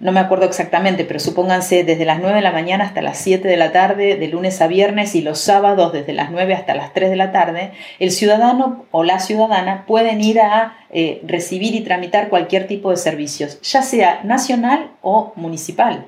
no 0.00 0.12
me 0.12 0.20
acuerdo 0.20 0.46
exactamente, 0.46 1.04
pero 1.04 1.18
supónganse 1.18 1.82
desde 1.82 2.04
las 2.04 2.20
9 2.20 2.36
de 2.36 2.42
la 2.42 2.52
mañana 2.52 2.84
hasta 2.84 3.02
las 3.02 3.18
7 3.18 3.48
de 3.48 3.56
la 3.56 3.72
tarde, 3.72 4.16
de 4.16 4.28
lunes 4.28 4.60
a 4.60 4.68
viernes 4.68 5.16
y 5.16 5.22
los 5.22 5.40
sábados 5.40 5.92
desde 5.92 6.12
las 6.12 6.30
9 6.30 6.54
hasta 6.54 6.74
las 6.76 6.94
3 6.94 7.10
de 7.10 7.16
la 7.16 7.32
tarde, 7.32 7.72
el 7.98 8.12
ciudadano 8.12 8.84
o 8.92 9.02
la 9.02 9.18
ciudadana 9.18 9.84
pueden 9.86 10.20
ir 10.20 10.40
a 10.40 10.76
eh, 10.90 11.20
recibir 11.26 11.74
y 11.74 11.80
tramitar 11.80 12.28
cualquier 12.28 12.68
tipo 12.68 12.90
de 12.90 12.96
servicios, 12.96 13.60
ya 13.62 13.82
sea 13.82 14.20
nacional 14.22 14.90
o 15.02 15.32
municipal. 15.34 16.06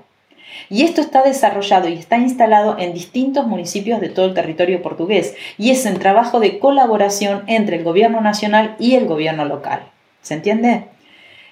Y 0.68 0.84
esto 0.84 1.00
está 1.00 1.22
desarrollado 1.22 1.88
y 1.88 1.94
está 1.94 2.16
instalado 2.16 2.76
en 2.78 2.94
distintos 2.94 3.46
municipios 3.46 4.00
de 4.00 4.08
todo 4.08 4.26
el 4.26 4.34
territorio 4.34 4.82
portugués 4.82 5.34
y 5.58 5.70
es 5.70 5.84
en 5.84 5.98
trabajo 5.98 6.38
de 6.38 6.60
colaboración 6.60 7.42
entre 7.48 7.76
el 7.76 7.84
gobierno 7.84 8.20
nacional 8.20 8.76
y 8.78 8.94
el 8.94 9.06
gobierno 9.06 9.44
local. 9.44 9.82
¿Se 10.22 10.34
entiende? 10.34 10.84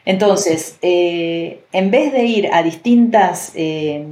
Entonces, 0.05 0.79
eh, 0.83 1.61
en 1.73 1.91
vez 1.91 2.13
de 2.13 2.25
ir 2.25 2.49
a 2.53 2.63
distintas 2.63 3.53
eh, 3.55 4.05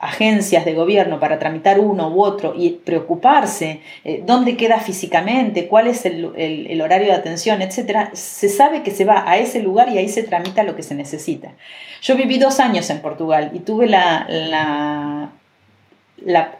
agencias 0.00 0.64
de 0.64 0.72
gobierno 0.72 1.20
para 1.20 1.38
tramitar 1.38 1.78
uno 1.78 2.08
u 2.08 2.22
otro 2.22 2.54
y 2.56 2.70
preocuparse 2.70 3.80
eh, 4.02 4.22
dónde 4.24 4.56
queda 4.56 4.80
físicamente, 4.80 5.68
cuál 5.68 5.86
es 5.88 6.06
el, 6.06 6.80
horario 6.80 7.08
de 7.08 7.14
atención, 7.14 7.60
etc., 7.60 8.08
se 8.14 8.48
sabe 8.48 8.82
que 8.82 8.90
se 8.90 9.04
va 9.04 9.30
a 9.30 9.36
ese 9.36 9.60
lugar 9.60 9.90
y 9.90 9.98
ahí 9.98 10.08
se 10.08 10.22
tramita 10.22 10.62
lo 10.62 10.74
que 10.74 10.82
se 10.82 10.94
necesita. 10.94 11.52
Yo 12.00 12.16
viví 12.16 12.38
dos 12.38 12.60
años 12.60 12.88
en 12.88 13.00
Portugal 13.00 13.50
y 13.52 13.58
tuve 13.58 13.86
la, 13.86 15.32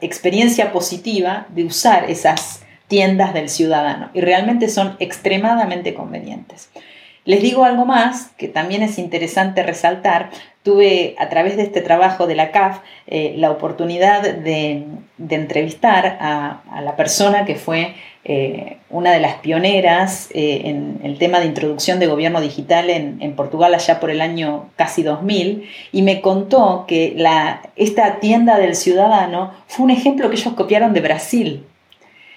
experiencia 0.03 0.73
positiva 0.73 1.47
de 1.49 1.65
usar 1.65 2.11
esas 2.11 2.63
tiendas 2.89 3.33
del 3.33 3.49
ciudadano 3.49 4.11
y 4.13 4.21
realmente 4.21 4.69
son 4.69 4.97
extremadamente 4.99 5.95
convenientes. 5.95 6.69
Les 7.25 7.43
digo 7.43 7.65
algo 7.65 7.85
más 7.85 8.31
que 8.39 8.49
también 8.49 8.83
es 8.83 8.99
interesante 8.99 9.63
resaltar. 9.63 10.31
Tuve 10.63 11.15
a 11.19 11.29
través 11.29 11.57
de 11.57 11.63
este 11.63 11.81
trabajo 11.81 12.27
de 12.27 12.35
la 12.35 12.51
CAF 12.51 12.81
eh, 13.07 13.35
la 13.37 13.51
oportunidad 13.51 14.23
de, 14.23 14.85
entrevistar 15.29 16.19
a, 16.21 16.63
la 16.83 16.97
persona 16.97 17.45
que 17.45 17.57
fue 17.57 17.95
eh, 18.25 18.79
una 18.91 19.13
de 19.13 19.21
las 19.21 19.37
pioneras 19.37 20.29
eh, 20.35 20.63
en 20.65 21.01
el 21.03 21.19
tema 21.19 21.41
de 21.41 21.47
introducción 21.47 21.99
de 21.99 22.07
gobierno 22.07 22.41
digital 22.41 22.91
en, 22.91 23.35
Portugal 23.37 23.75
allá 23.75 24.01
por 24.01 24.11
el 24.11 24.21
año 24.21 24.71
casi 24.77 25.03
2000 25.03 25.69
y 25.93 26.03
me 26.03 26.21
contó 26.21 26.85
que 26.87 27.15
la, 27.17 27.63
esta 27.77 28.21
tienda 28.21 28.59
del 28.59 28.75
ciudadano 28.75 29.53
fue 29.67 29.85
un 29.85 29.91
ejemplo 29.91 30.29
que 30.29 30.37
ellos 30.37 30.55
copiaron 30.55 30.93
de 30.93 31.01
Brasil. 31.01 31.67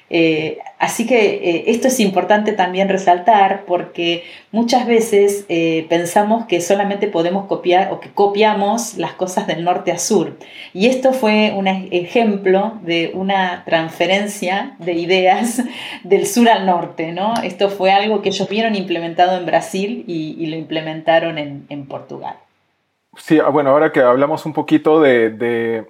Eh, 0.09 0.59
así 0.79 1.05
que 1.05 1.35
eh, 1.35 1.63
esto 1.67 1.87
es 1.87 1.99
importante 1.99 2.53
también 2.53 2.89
resaltar 2.89 3.63
porque 3.65 4.23
muchas 4.51 4.85
veces 4.85 5.45
eh, 5.49 5.85
pensamos 5.89 6.45
que 6.45 6.61
solamente 6.61 7.07
podemos 7.07 7.47
copiar 7.47 7.91
o 7.91 7.99
que 7.99 8.09
copiamos 8.11 8.97
las 8.97 9.13
cosas 9.13 9.47
del 9.47 9.63
norte 9.63 9.91
a 9.91 9.97
sur. 9.97 10.37
Y 10.73 10.87
esto 10.87 11.13
fue 11.13 11.53
un 11.55 11.67
ejemplo 11.67 12.79
de 12.83 13.11
una 13.13 13.63
transferencia 13.65 14.75
de 14.79 14.93
ideas 14.93 15.63
del 16.03 16.27
sur 16.27 16.49
al 16.49 16.65
norte. 16.65 17.11
¿no? 17.11 17.33
Esto 17.41 17.69
fue 17.69 17.91
algo 17.91 18.21
que 18.21 18.29
ellos 18.29 18.49
vieron 18.49 18.75
implementado 18.75 19.37
en 19.37 19.45
Brasil 19.45 20.03
y, 20.07 20.43
lo 20.43 20.57
implementaron 20.57 21.37
en 21.37 21.85
Portugal. 21.87 22.35
Sí, 23.15 23.39
ah, 23.39 23.49
bueno, 23.49 23.69
ahora 23.69 23.91
que 23.91 24.01
hablamos 24.01 24.45
un 24.45 24.53
poquito 24.53 24.99
de, 24.99 25.29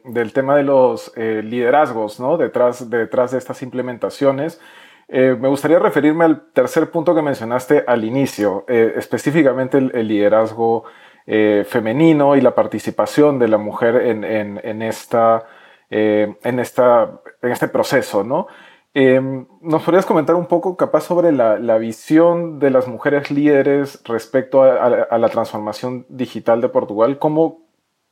del 0.03 0.33
tema 0.33 0.55
de 0.57 0.63
los 0.63 1.11
eh, 1.15 1.41
liderazgos, 1.43 2.19
¿no? 2.19 2.37
Detrás, 2.37 2.89
detrás 2.89 3.31
de 3.31 3.37
estas 3.37 3.61
implementaciones, 3.61 4.59
eh, 5.07 5.35
me 5.39 5.47
gustaría 5.47 5.79
referirme 5.79 6.25
al 6.25 6.51
tercer 6.51 6.91
punto 6.91 7.15
que 7.15 7.21
mencionaste 7.21 7.85
al 7.87 8.03
inicio, 8.03 8.65
eh, 8.67 8.93
específicamente 8.97 9.77
el, 9.77 10.07
liderazgo 10.07 10.83
femenino 11.25 12.35
y 12.35 12.41
la 12.41 12.53
participación 12.53 13.39
de 13.39 13.47
la 13.47 13.57
mujer 13.57 13.95
en, 13.95 14.25
en, 14.25 14.59
en 14.61 14.81
esta, 14.81 15.45
en, 15.89 16.59
esta, 16.59 17.21
en 17.41 17.51
este 17.51 17.69
proceso, 17.69 18.25
¿no? 18.25 18.47
Em, 18.95 19.47
¿Nos 19.61 19.81
podrías 19.81 20.05
comentar 20.05 20.35
un 20.35 20.45
poco, 20.45 20.77
capaz, 20.77 21.01
sobre 21.05 21.31
la, 21.31 21.77
visión 21.77 22.59
de 22.59 22.69
las 22.69 22.87
mujeres 22.87 23.31
líderes 23.31 23.99
respecto 24.05 24.61
a, 24.63 25.17
la 25.17 25.29
transformación 25.29 26.05
digital 26.09 26.61
de 26.61 26.69
Portugal? 26.69 27.17
¿Cómo 27.17 27.61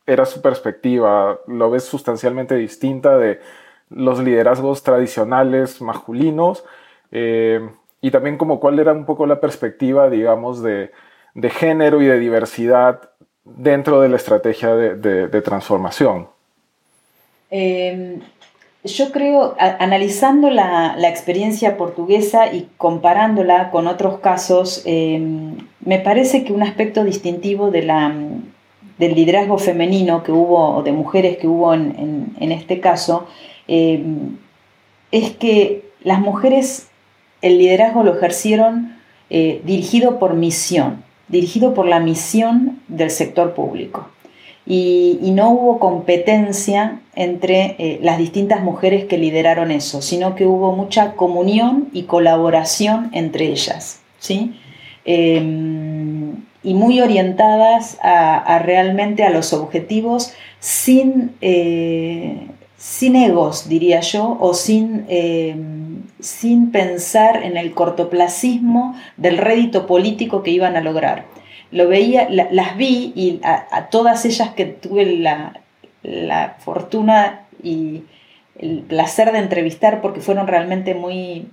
era 0.08 0.26
su 0.26 0.42
perspectiva? 0.42 1.40
¿Lo 1.48 1.70
ves 1.70 1.84
sustancialmente 1.84 2.56
distinta 2.56 3.18
de 3.18 3.40
los 3.90 4.20
liderazgos 4.20 4.82
tradicionales 4.82 5.82
masculinos? 5.82 6.64
Em, 7.12 7.72
y 8.02 8.10
también 8.10 8.38
como 8.38 8.60
cuál 8.60 8.80
era 8.80 8.94
un 8.94 9.06
poco 9.06 9.28
la 9.28 9.40
perspectiva, 9.40 10.10
digamos, 10.10 10.64
de, 10.64 10.92
género 11.52 12.02
y 12.02 12.08
de 12.08 12.20
diversidad 12.20 13.12
dentro 13.44 14.02
de 14.02 14.10
la 14.10 14.16
estrategia 14.16 14.76
de, 14.76 15.42
transformación. 15.42 16.28
Em, 17.52 18.22
yo 18.84 19.12
creo, 19.12 19.56
analizando 19.60 20.50
la, 20.50 20.96
experiencia 21.08 21.78
portuguesa 21.78 22.52
y 22.52 22.68
comparándola 22.78 23.70
con 23.70 23.88
otros 23.88 24.20
casos, 24.20 24.82
em, 24.86 25.58
me 25.86 26.00
parece 26.00 26.44
que 26.44 26.54
un 26.54 26.64
aspecto 26.64 27.04
distintivo 27.04 27.70
de 27.70 27.84
la, 27.84 28.14
del 28.98 29.16
liderazgo 29.16 29.60
femenino 29.60 30.24
que 30.24 30.32
hubo, 30.32 30.78
o 30.78 30.84
de 30.84 30.92
mujeres 30.94 31.38
que 31.38 31.48
hubo 31.48 31.74
en, 31.74 32.34
este 32.40 32.80
caso, 32.80 33.28
em, 33.68 34.38
es 35.12 35.32
que 35.32 35.84
las 36.04 36.20
mujeres 36.20 36.88
el 37.42 37.58
liderazgo 37.58 38.04
lo 38.04 38.16
ejercieron 38.16 38.96
eh, 39.30 39.62
dirigido 39.64 40.20
por 40.20 40.34
misión, 40.36 41.04
dirigido 41.28 41.74
por 41.74 41.86
la 41.86 42.00
misión 42.00 42.82
del 42.88 43.12
sector 43.12 43.54
público 43.54 44.08
y, 44.66 45.32
no 45.34 45.50
hubo 45.52 45.80
competencia 45.80 47.02
entre 47.16 47.76
eh, 47.80 48.00
las 48.02 48.18
distintas 48.18 48.62
mujeres 48.62 49.06
que 49.06 49.18
lideraron 49.18 49.72
eso, 49.72 50.02
sino 50.02 50.36
que 50.36 50.46
hubo 50.46 50.76
mucha 50.76 51.14
comunión 51.14 51.90
y 51.94 52.04
colaboración 52.04 53.10
entre 53.14 53.48
ellas, 53.48 54.02
¿sí? 54.20 54.56
Em, 55.04 56.36
y 56.64 56.76
muy 56.76 57.02
orientadas 57.02 57.98
a, 58.04 58.60
realmente 58.60 59.24
a 59.24 59.32
los 59.32 59.52
objetivos 59.52 60.34
sin, 60.60 61.32
eh, 61.42 62.48
sin 62.78 63.16
egos, 63.16 63.68
diría 63.68 64.02
yo, 64.02 64.38
o 64.40 64.54
sin, 64.54 65.06
em, 65.10 66.04
sin 66.20 66.72
pensar 66.72 67.44
en 67.44 67.58
el 67.58 67.74
cortoplacismo 67.74 68.96
del 69.18 69.40
rédito 69.40 69.88
político 69.88 70.44
que 70.44 70.52
iban 70.52 70.76
a 70.76 70.82
lograr 70.82 71.26
lo 71.72 71.88
veía, 71.88 72.28
las 72.30 72.78
vi 72.78 73.14
y 73.16 73.40
a, 73.44 73.88
todas 73.90 74.26
ellas 74.26 74.50
que 74.52 74.66
tuve 74.66 75.06
la, 75.18 75.54
fortuna 76.60 77.42
y 77.64 78.04
el 78.58 78.80
placer 78.80 79.32
de 79.32 79.40
entrevistar 79.40 80.02
porque 80.02 80.20
fueron 80.20 80.48
realmente 80.48 80.94
muy 80.94 81.48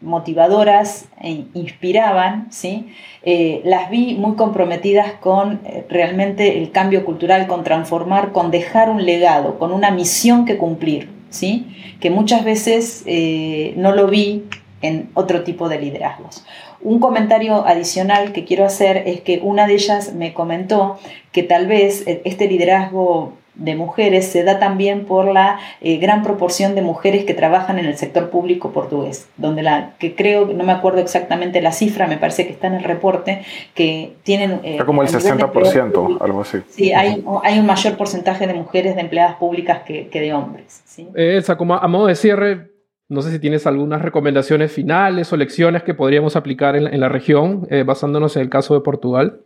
motivadoras 0.00 1.06
e 1.20 1.44
inspiraban, 1.54 2.48
¿sí? 2.50 2.92
Eh, 3.22 3.62
las 3.64 3.88
vi 3.88 4.14
muy 4.14 4.36
comprometidas 4.36 5.12
con 5.12 5.60
eh, 5.64 5.86
realmente 5.88 6.58
el 6.58 6.70
cambio 6.70 7.04
cultural, 7.04 7.46
con 7.46 7.64
transformar, 7.64 8.32
con 8.32 8.50
dejar 8.50 8.90
un 8.90 9.04
legado, 9.06 9.58
con 9.58 9.72
una 9.72 9.90
misión 9.90 10.44
que 10.44 10.58
cumplir, 10.58 11.08
¿sí? 11.30 11.66
que 12.00 12.10
muchas 12.10 12.44
veces 12.44 13.02
eh, 13.06 13.74
no 13.76 13.92
lo 13.94 14.06
vi 14.06 14.44
en 14.82 15.10
otro 15.14 15.42
tipo 15.42 15.68
de 15.68 15.80
liderazgos. 15.80 16.44
Un 16.80 17.00
comentario 17.00 17.66
adicional 17.66 18.32
que 18.32 18.44
quiero 18.44 18.64
hacer 18.64 19.02
es 19.06 19.20
que 19.20 19.40
una 19.42 19.66
de 19.66 19.74
ellas 19.74 20.14
me 20.14 20.34
comentó 20.34 20.98
que 21.32 21.42
tal 21.42 21.66
vez 21.66 22.04
este 22.06 22.48
liderazgo 22.48 23.32
de 23.56 23.74
mujeres 23.74 24.26
se 24.26 24.44
da 24.44 24.58
también 24.58 25.06
por 25.06 25.32
la 25.32 25.58
eh, 25.80 25.96
gran 25.96 26.22
proporción 26.22 26.74
de 26.74 26.82
mujeres 26.82 27.24
que 27.24 27.34
trabajan 27.34 27.78
en 27.78 27.86
el 27.86 27.96
sector 27.96 28.30
público 28.30 28.70
portugués, 28.70 29.28
donde 29.36 29.62
la 29.62 29.94
que 29.98 30.14
creo, 30.14 30.46
no 30.46 30.64
me 30.64 30.72
acuerdo 30.72 31.00
exactamente 31.00 31.60
la 31.62 31.72
cifra, 31.72 32.06
me 32.06 32.18
parece 32.18 32.46
que 32.46 32.52
está 32.52 32.66
en 32.66 32.74
el 32.74 32.84
reporte, 32.84 33.42
que 33.74 34.14
tienen... 34.22 34.60
Eh, 34.62 34.78
como 34.84 35.02
el 35.02 35.08
60%, 35.08 36.18
algo 36.20 36.42
así. 36.42 36.58
Sí, 36.68 36.92
hay, 36.92 37.24
hay, 37.42 37.58
un 37.58 37.66
mayor 37.66 37.96
porcentaje 37.96 38.46
de 38.46 38.54
mujeres 38.54 38.94
de 38.94 39.00
empleadas 39.00 39.36
públicas 39.36 39.80
que, 39.84 40.08
de 40.12 40.34
hombres. 40.34 40.82
¿sí? 40.84 41.08
Elsa, 41.14 41.56
como 41.56 41.74
a 41.74 41.88
modo 41.88 42.06
de 42.06 42.14
cierre, 42.14 42.75
no 43.08 43.22
sé 43.22 43.30
si 43.30 43.38
tienes 43.38 43.66
algunas 43.66 44.02
recomendaciones 44.02 44.72
finales 44.72 45.32
o 45.32 45.36
lecciones 45.36 45.82
que 45.84 45.94
podríamos 45.94 46.34
aplicar 46.34 46.74
en, 46.76 47.00
la 47.00 47.08
región, 47.08 47.66
eh, 47.70 47.84
basándonos 47.84 48.36
en 48.36 48.42
el 48.42 48.50
caso 48.50 48.74
de 48.74 48.80
Portugal. 48.80 49.40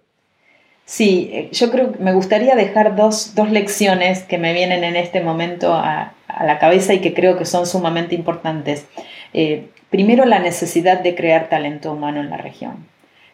Sí, 0.86 1.30
eh, 1.32 1.50
yo 1.52 1.70
creo 1.70 1.92
que 1.92 1.98
me 1.98 2.12
gustaría 2.12 2.56
dejar 2.56 2.96
dos, 2.96 3.34
lecciones 3.50 4.24
que 4.24 4.38
me 4.38 4.54
vienen 4.54 4.82
en 4.82 4.96
este 4.96 5.20
momento 5.20 5.74
a, 5.74 6.14
la 6.42 6.58
cabeza 6.58 6.94
y 6.94 7.00
que 7.00 7.12
creo 7.12 7.36
que 7.36 7.44
son 7.44 7.66
sumamente 7.66 8.14
importantes. 8.14 8.86
Eh, 9.34 9.68
primero, 9.90 10.24
la 10.24 10.38
necesidad 10.38 11.00
de 11.00 11.14
crear 11.14 11.48
talento 11.48 11.92
humano 11.92 12.20
en 12.20 12.30
la 12.30 12.38
región, 12.38 12.86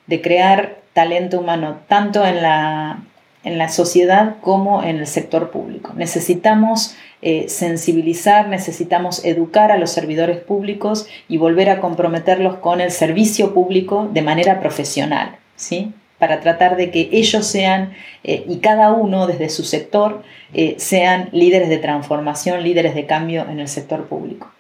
de 0.07 0.21
crear 0.21 0.79
talento 0.93 1.39
humano 1.39 1.79
tanto 1.89 2.27
en 2.27 2.43
la, 2.43 2.99
en 3.45 3.59
la 3.59 3.69
sociedad 3.69 4.37
como 4.41 4.83
en 4.83 4.97
el 4.97 5.07
sector 5.07 5.51
público. 5.51 5.93
Necesitamos 5.95 6.97
eh, 7.29 7.49
sensibilizar, 7.49 8.47
necesitamos 8.47 9.25
educar 9.25 9.73
a 9.73 9.79
los 9.79 9.91
servidores 9.91 10.39
públicos 10.39 11.09
y 11.29 11.39
volver 11.39 11.71
a 11.71 11.81
comprometerlos 11.81 12.59
con 12.59 12.81
el 12.81 12.93
servicio 12.93 13.53
público 13.53 14.09
de 14.13 14.23
manera 14.23 14.61
profesional, 14.61 15.35
¿sí? 15.57 15.93
para 16.21 16.39
tratar 16.39 16.77
de 16.77 16.93
que 16.93 17.09
ellos 17.11 17.45
sean, 17.45 17.95
eh, 18.23 18.45
y 18.47 18.59
cada 18.59 18.93
uno 18.93 19.27
desde 19.27 19.49
su 19.49 19.65
sector, 19.65 20.23
eh, 20.55 20.77
sean 20.79 21.29
líderes 21.33 21.69
de 21.69 21.79
transformación, 21.79 22.63
líderes 22.63 22.95
de 22.95 23.07
cambio 23.07 23.45
en 23.51 23.59
el 23.59 23.67
sector 23.67 24.07
público. 24.07 24.53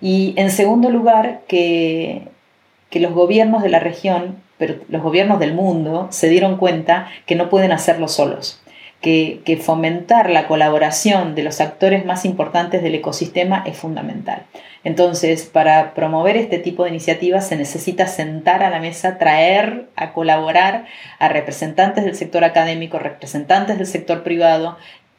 Y 0.00 0.32
en 0.38 0.50
segundo 0.50 0.88
lugar, 0.88 1.42
que, 1.46 2.28
que 2.88 2.98
los 2.98 3.12
gobiernos 3.12 3.62
de 3.62 3.68
la 3.68 3.78
región, 3.78 4.42
pero 4.56 4.76
los 4.88 5.02
gobiernos 5.02 5.38
del 5.38 5.52
mundo, 5.52 6.08
se 6.08 6.30
dieron 6.30 6.56
cuenta 6.56 7.10
que 7.26 7.34
no 7.34 7.50
pueden 7.50 7.72
hacerlo 7.72 8.08
solos 8.08 8.62
que, 9.00 9.60
fomentar 9.62 10.30
la 10.30 10.46
colaboración 10.46 11.34
de 11.34 11.42
los 11.42 11.60
actores 11.60 12.04
más 12.04 12.24
importantes 12.24 12.82
del 12.82 12.94
ecosistema 12.94 13.62
es 13.66 13.76
fundamental. 13.76 14.42
Entonces, 14.84 15.44
para 15.44 15.94
promover 15.94 16.36
este 16.36 16.58
tipo 16.58 16.84
de 16.84 16.90
iniciativas 16.90 17.46
se 17.48 17.56
necesita 17.56 18.06
sentar 18.06 18.62
a 18.62 18.70
la 18.70 18.80
mesa, 18.80 19.18
traer 19.18 19.86
a 19.96 20.12
colaborar 20.12 20.86
a 21.18 21.28
representantes 21.28 22.04
del 22.04 22.14
sector 22.14 22.44
académico, 22.44 22.98
representantes 22.98 23.78
del 23.78 23.86
sector 23.86 24.22
privado, 24.22 24.76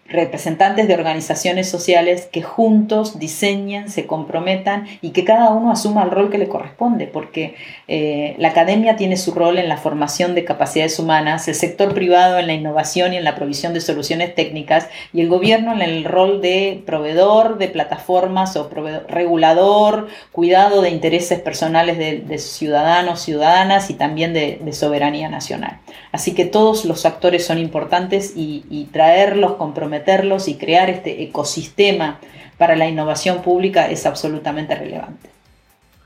representantes 0.10 0.88
de 0.88 0.94
organizaciones 0.94 1.70
sociales 1.70 2.28
que 2.32 2.42
juntos 2.42 3.20
diseñen, 3.20 3.90
se 3.90 4.06
comprometan 4.08 4.88
y 5.02 5.10
que 5.10 5.26
cada 5.26 5.50
uno 5.50 5.72
asuma 5.72 6.04
el 6.04 6.12
rol 6.12 6.30
que 6.30 6.38
le 6.38 6.48
corresponde, 6.48 7.08
porque 7.08 7.56
eh, 7.88 8.36
la 8.38 8.50
academia 8.50 8.96
tiene 8.96 9.18
su 9.18 9.34
rol 9.34 9.58
en 9.58 9.68
la 9.68 9.78
formación 9.78 10.34
de 10.34 10.46
capacidades 10.46 10.98
humanas, 11.00 11.48
el 11.48 11.56
sector 11.56 11.94
privado 11.94 12.40
en 12.40 12.48
la 12.48 12.54
innovación 12.54 13.14
y 13.14 13.18
en 13.18 13.26
la 13.26 13.36
provisión 13.36 13.74
de 13.74 13.82
soluciones 13.82 14.34
técnicas 14.34 14.88
y 15.14 15.22
el 15.22 15.28
gobierno 15.28 15.74
en 15.74 15.82
el 15.82 16.06
rol 16.06 16.42
de 16.42 16.82
proveedor 16.86 17.58
de 17.58 17.68
plataformas 17.68 18.56
o 18.56 18.70
regulador, 19.10 20.08
cuidado 20.32 20.82
de 20.82 20.90
intereses 20.90 21.40
personales 21.40 21.98
de, 21.98 22.38
ciudadanos, 22.38 23.22
ciudadanas 23.22 23.90
y 23.90 23.96
también 23.96 24.34
de, 24.34 24.58
soberanía 24.72 25.28
nacional. 25.28 25.80
Así 26.12 26.36
que 26.36 26.46
todos 26.46 26.86
los 26.86 27.06
actores 27.06 27.46
son 27.46 27.58
importantes 27.58 28.34
y, 28.36 28.64
y 28.70 28.86
traerlos 28.86 29.54
comprometidos 29.54 29.97
meterlos 29.98 30.48
y 30.48 30.56
crear 30.56 30.90
este 30.90 31.24
ecosistema 31.24 32.20
para 32.58 32.76
la 32.76 32.88
innovación 32.88 33.42
pública 33.42 33.90
es 33.90 34.06
absolutamente 34.06 34.76
relevante. 34.76 35.30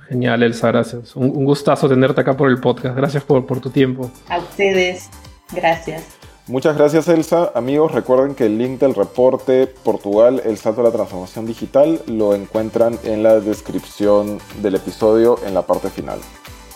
Genial, 0.10 0.44
Elsa, 0.44 0.68
gracias. 0.68 1.16
Un, 1.16 1.46
gustazo 1.46 1.88
tenerte 1.88 2.22
acá 2.22 2.36
por 2.36 2.50
el 2.50 2.60
podcast. 2.60 2.96
Gracias 2.96 3.24
por, 3.24 3.46
por 3.46 3.62
tu 3.62 3.70
tiempo. 3.70 4.12
A 4.28 4.40
ustedes, 4.40 5.10
gracias. 5.54 6.04
Muchas 6.48 6.76
gracias 6.76 7.08
Elsa. 7.08 7.52
Amigos, 7.56 7.94
recuerden 7.94 8.36
que 8.36 8.46
el 8.48 8.58
link 8.58 8.80
del 8.80 8.94
reporte 8.94 9.68
Portugal, 9.68 10.42
el 10.44 10.58
salto 10.58 10.82
de 10.82 10.90
la 10.90 10.94
transformación 10.94 11.46
digital, 11.46 12.02
lo 12.08 12.36
encuentran 12.36 13.00
en 13.04 13.24
la 13.24 13.40
descripción 13.40 14.40
del 14.62 14.76
episodio 14.76 15.40
en 15.46 15.54
la 15.54 15.62
parte 15.62 15.90
final. 15.90 16.20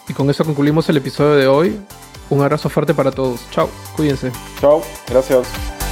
Y 0.08 0.14
con 0.14 0.30
eso 0.30 0.46
concluimos 0.46 0.88
el 0.88 0.98
episodio 0.98 1.36
de 1.36 1.48
hoy. 1.48 1.80
Un 2.30 2.42
abrazo 2.42 2.70
fuerte 2.70 2.94
para 2.94 3.12
todos. 3.12 3.42
Chao, 3.52 3.70
cuídense. 3.96 4.32
Chao, 4.62 4.82
gracias. 5.10 5.85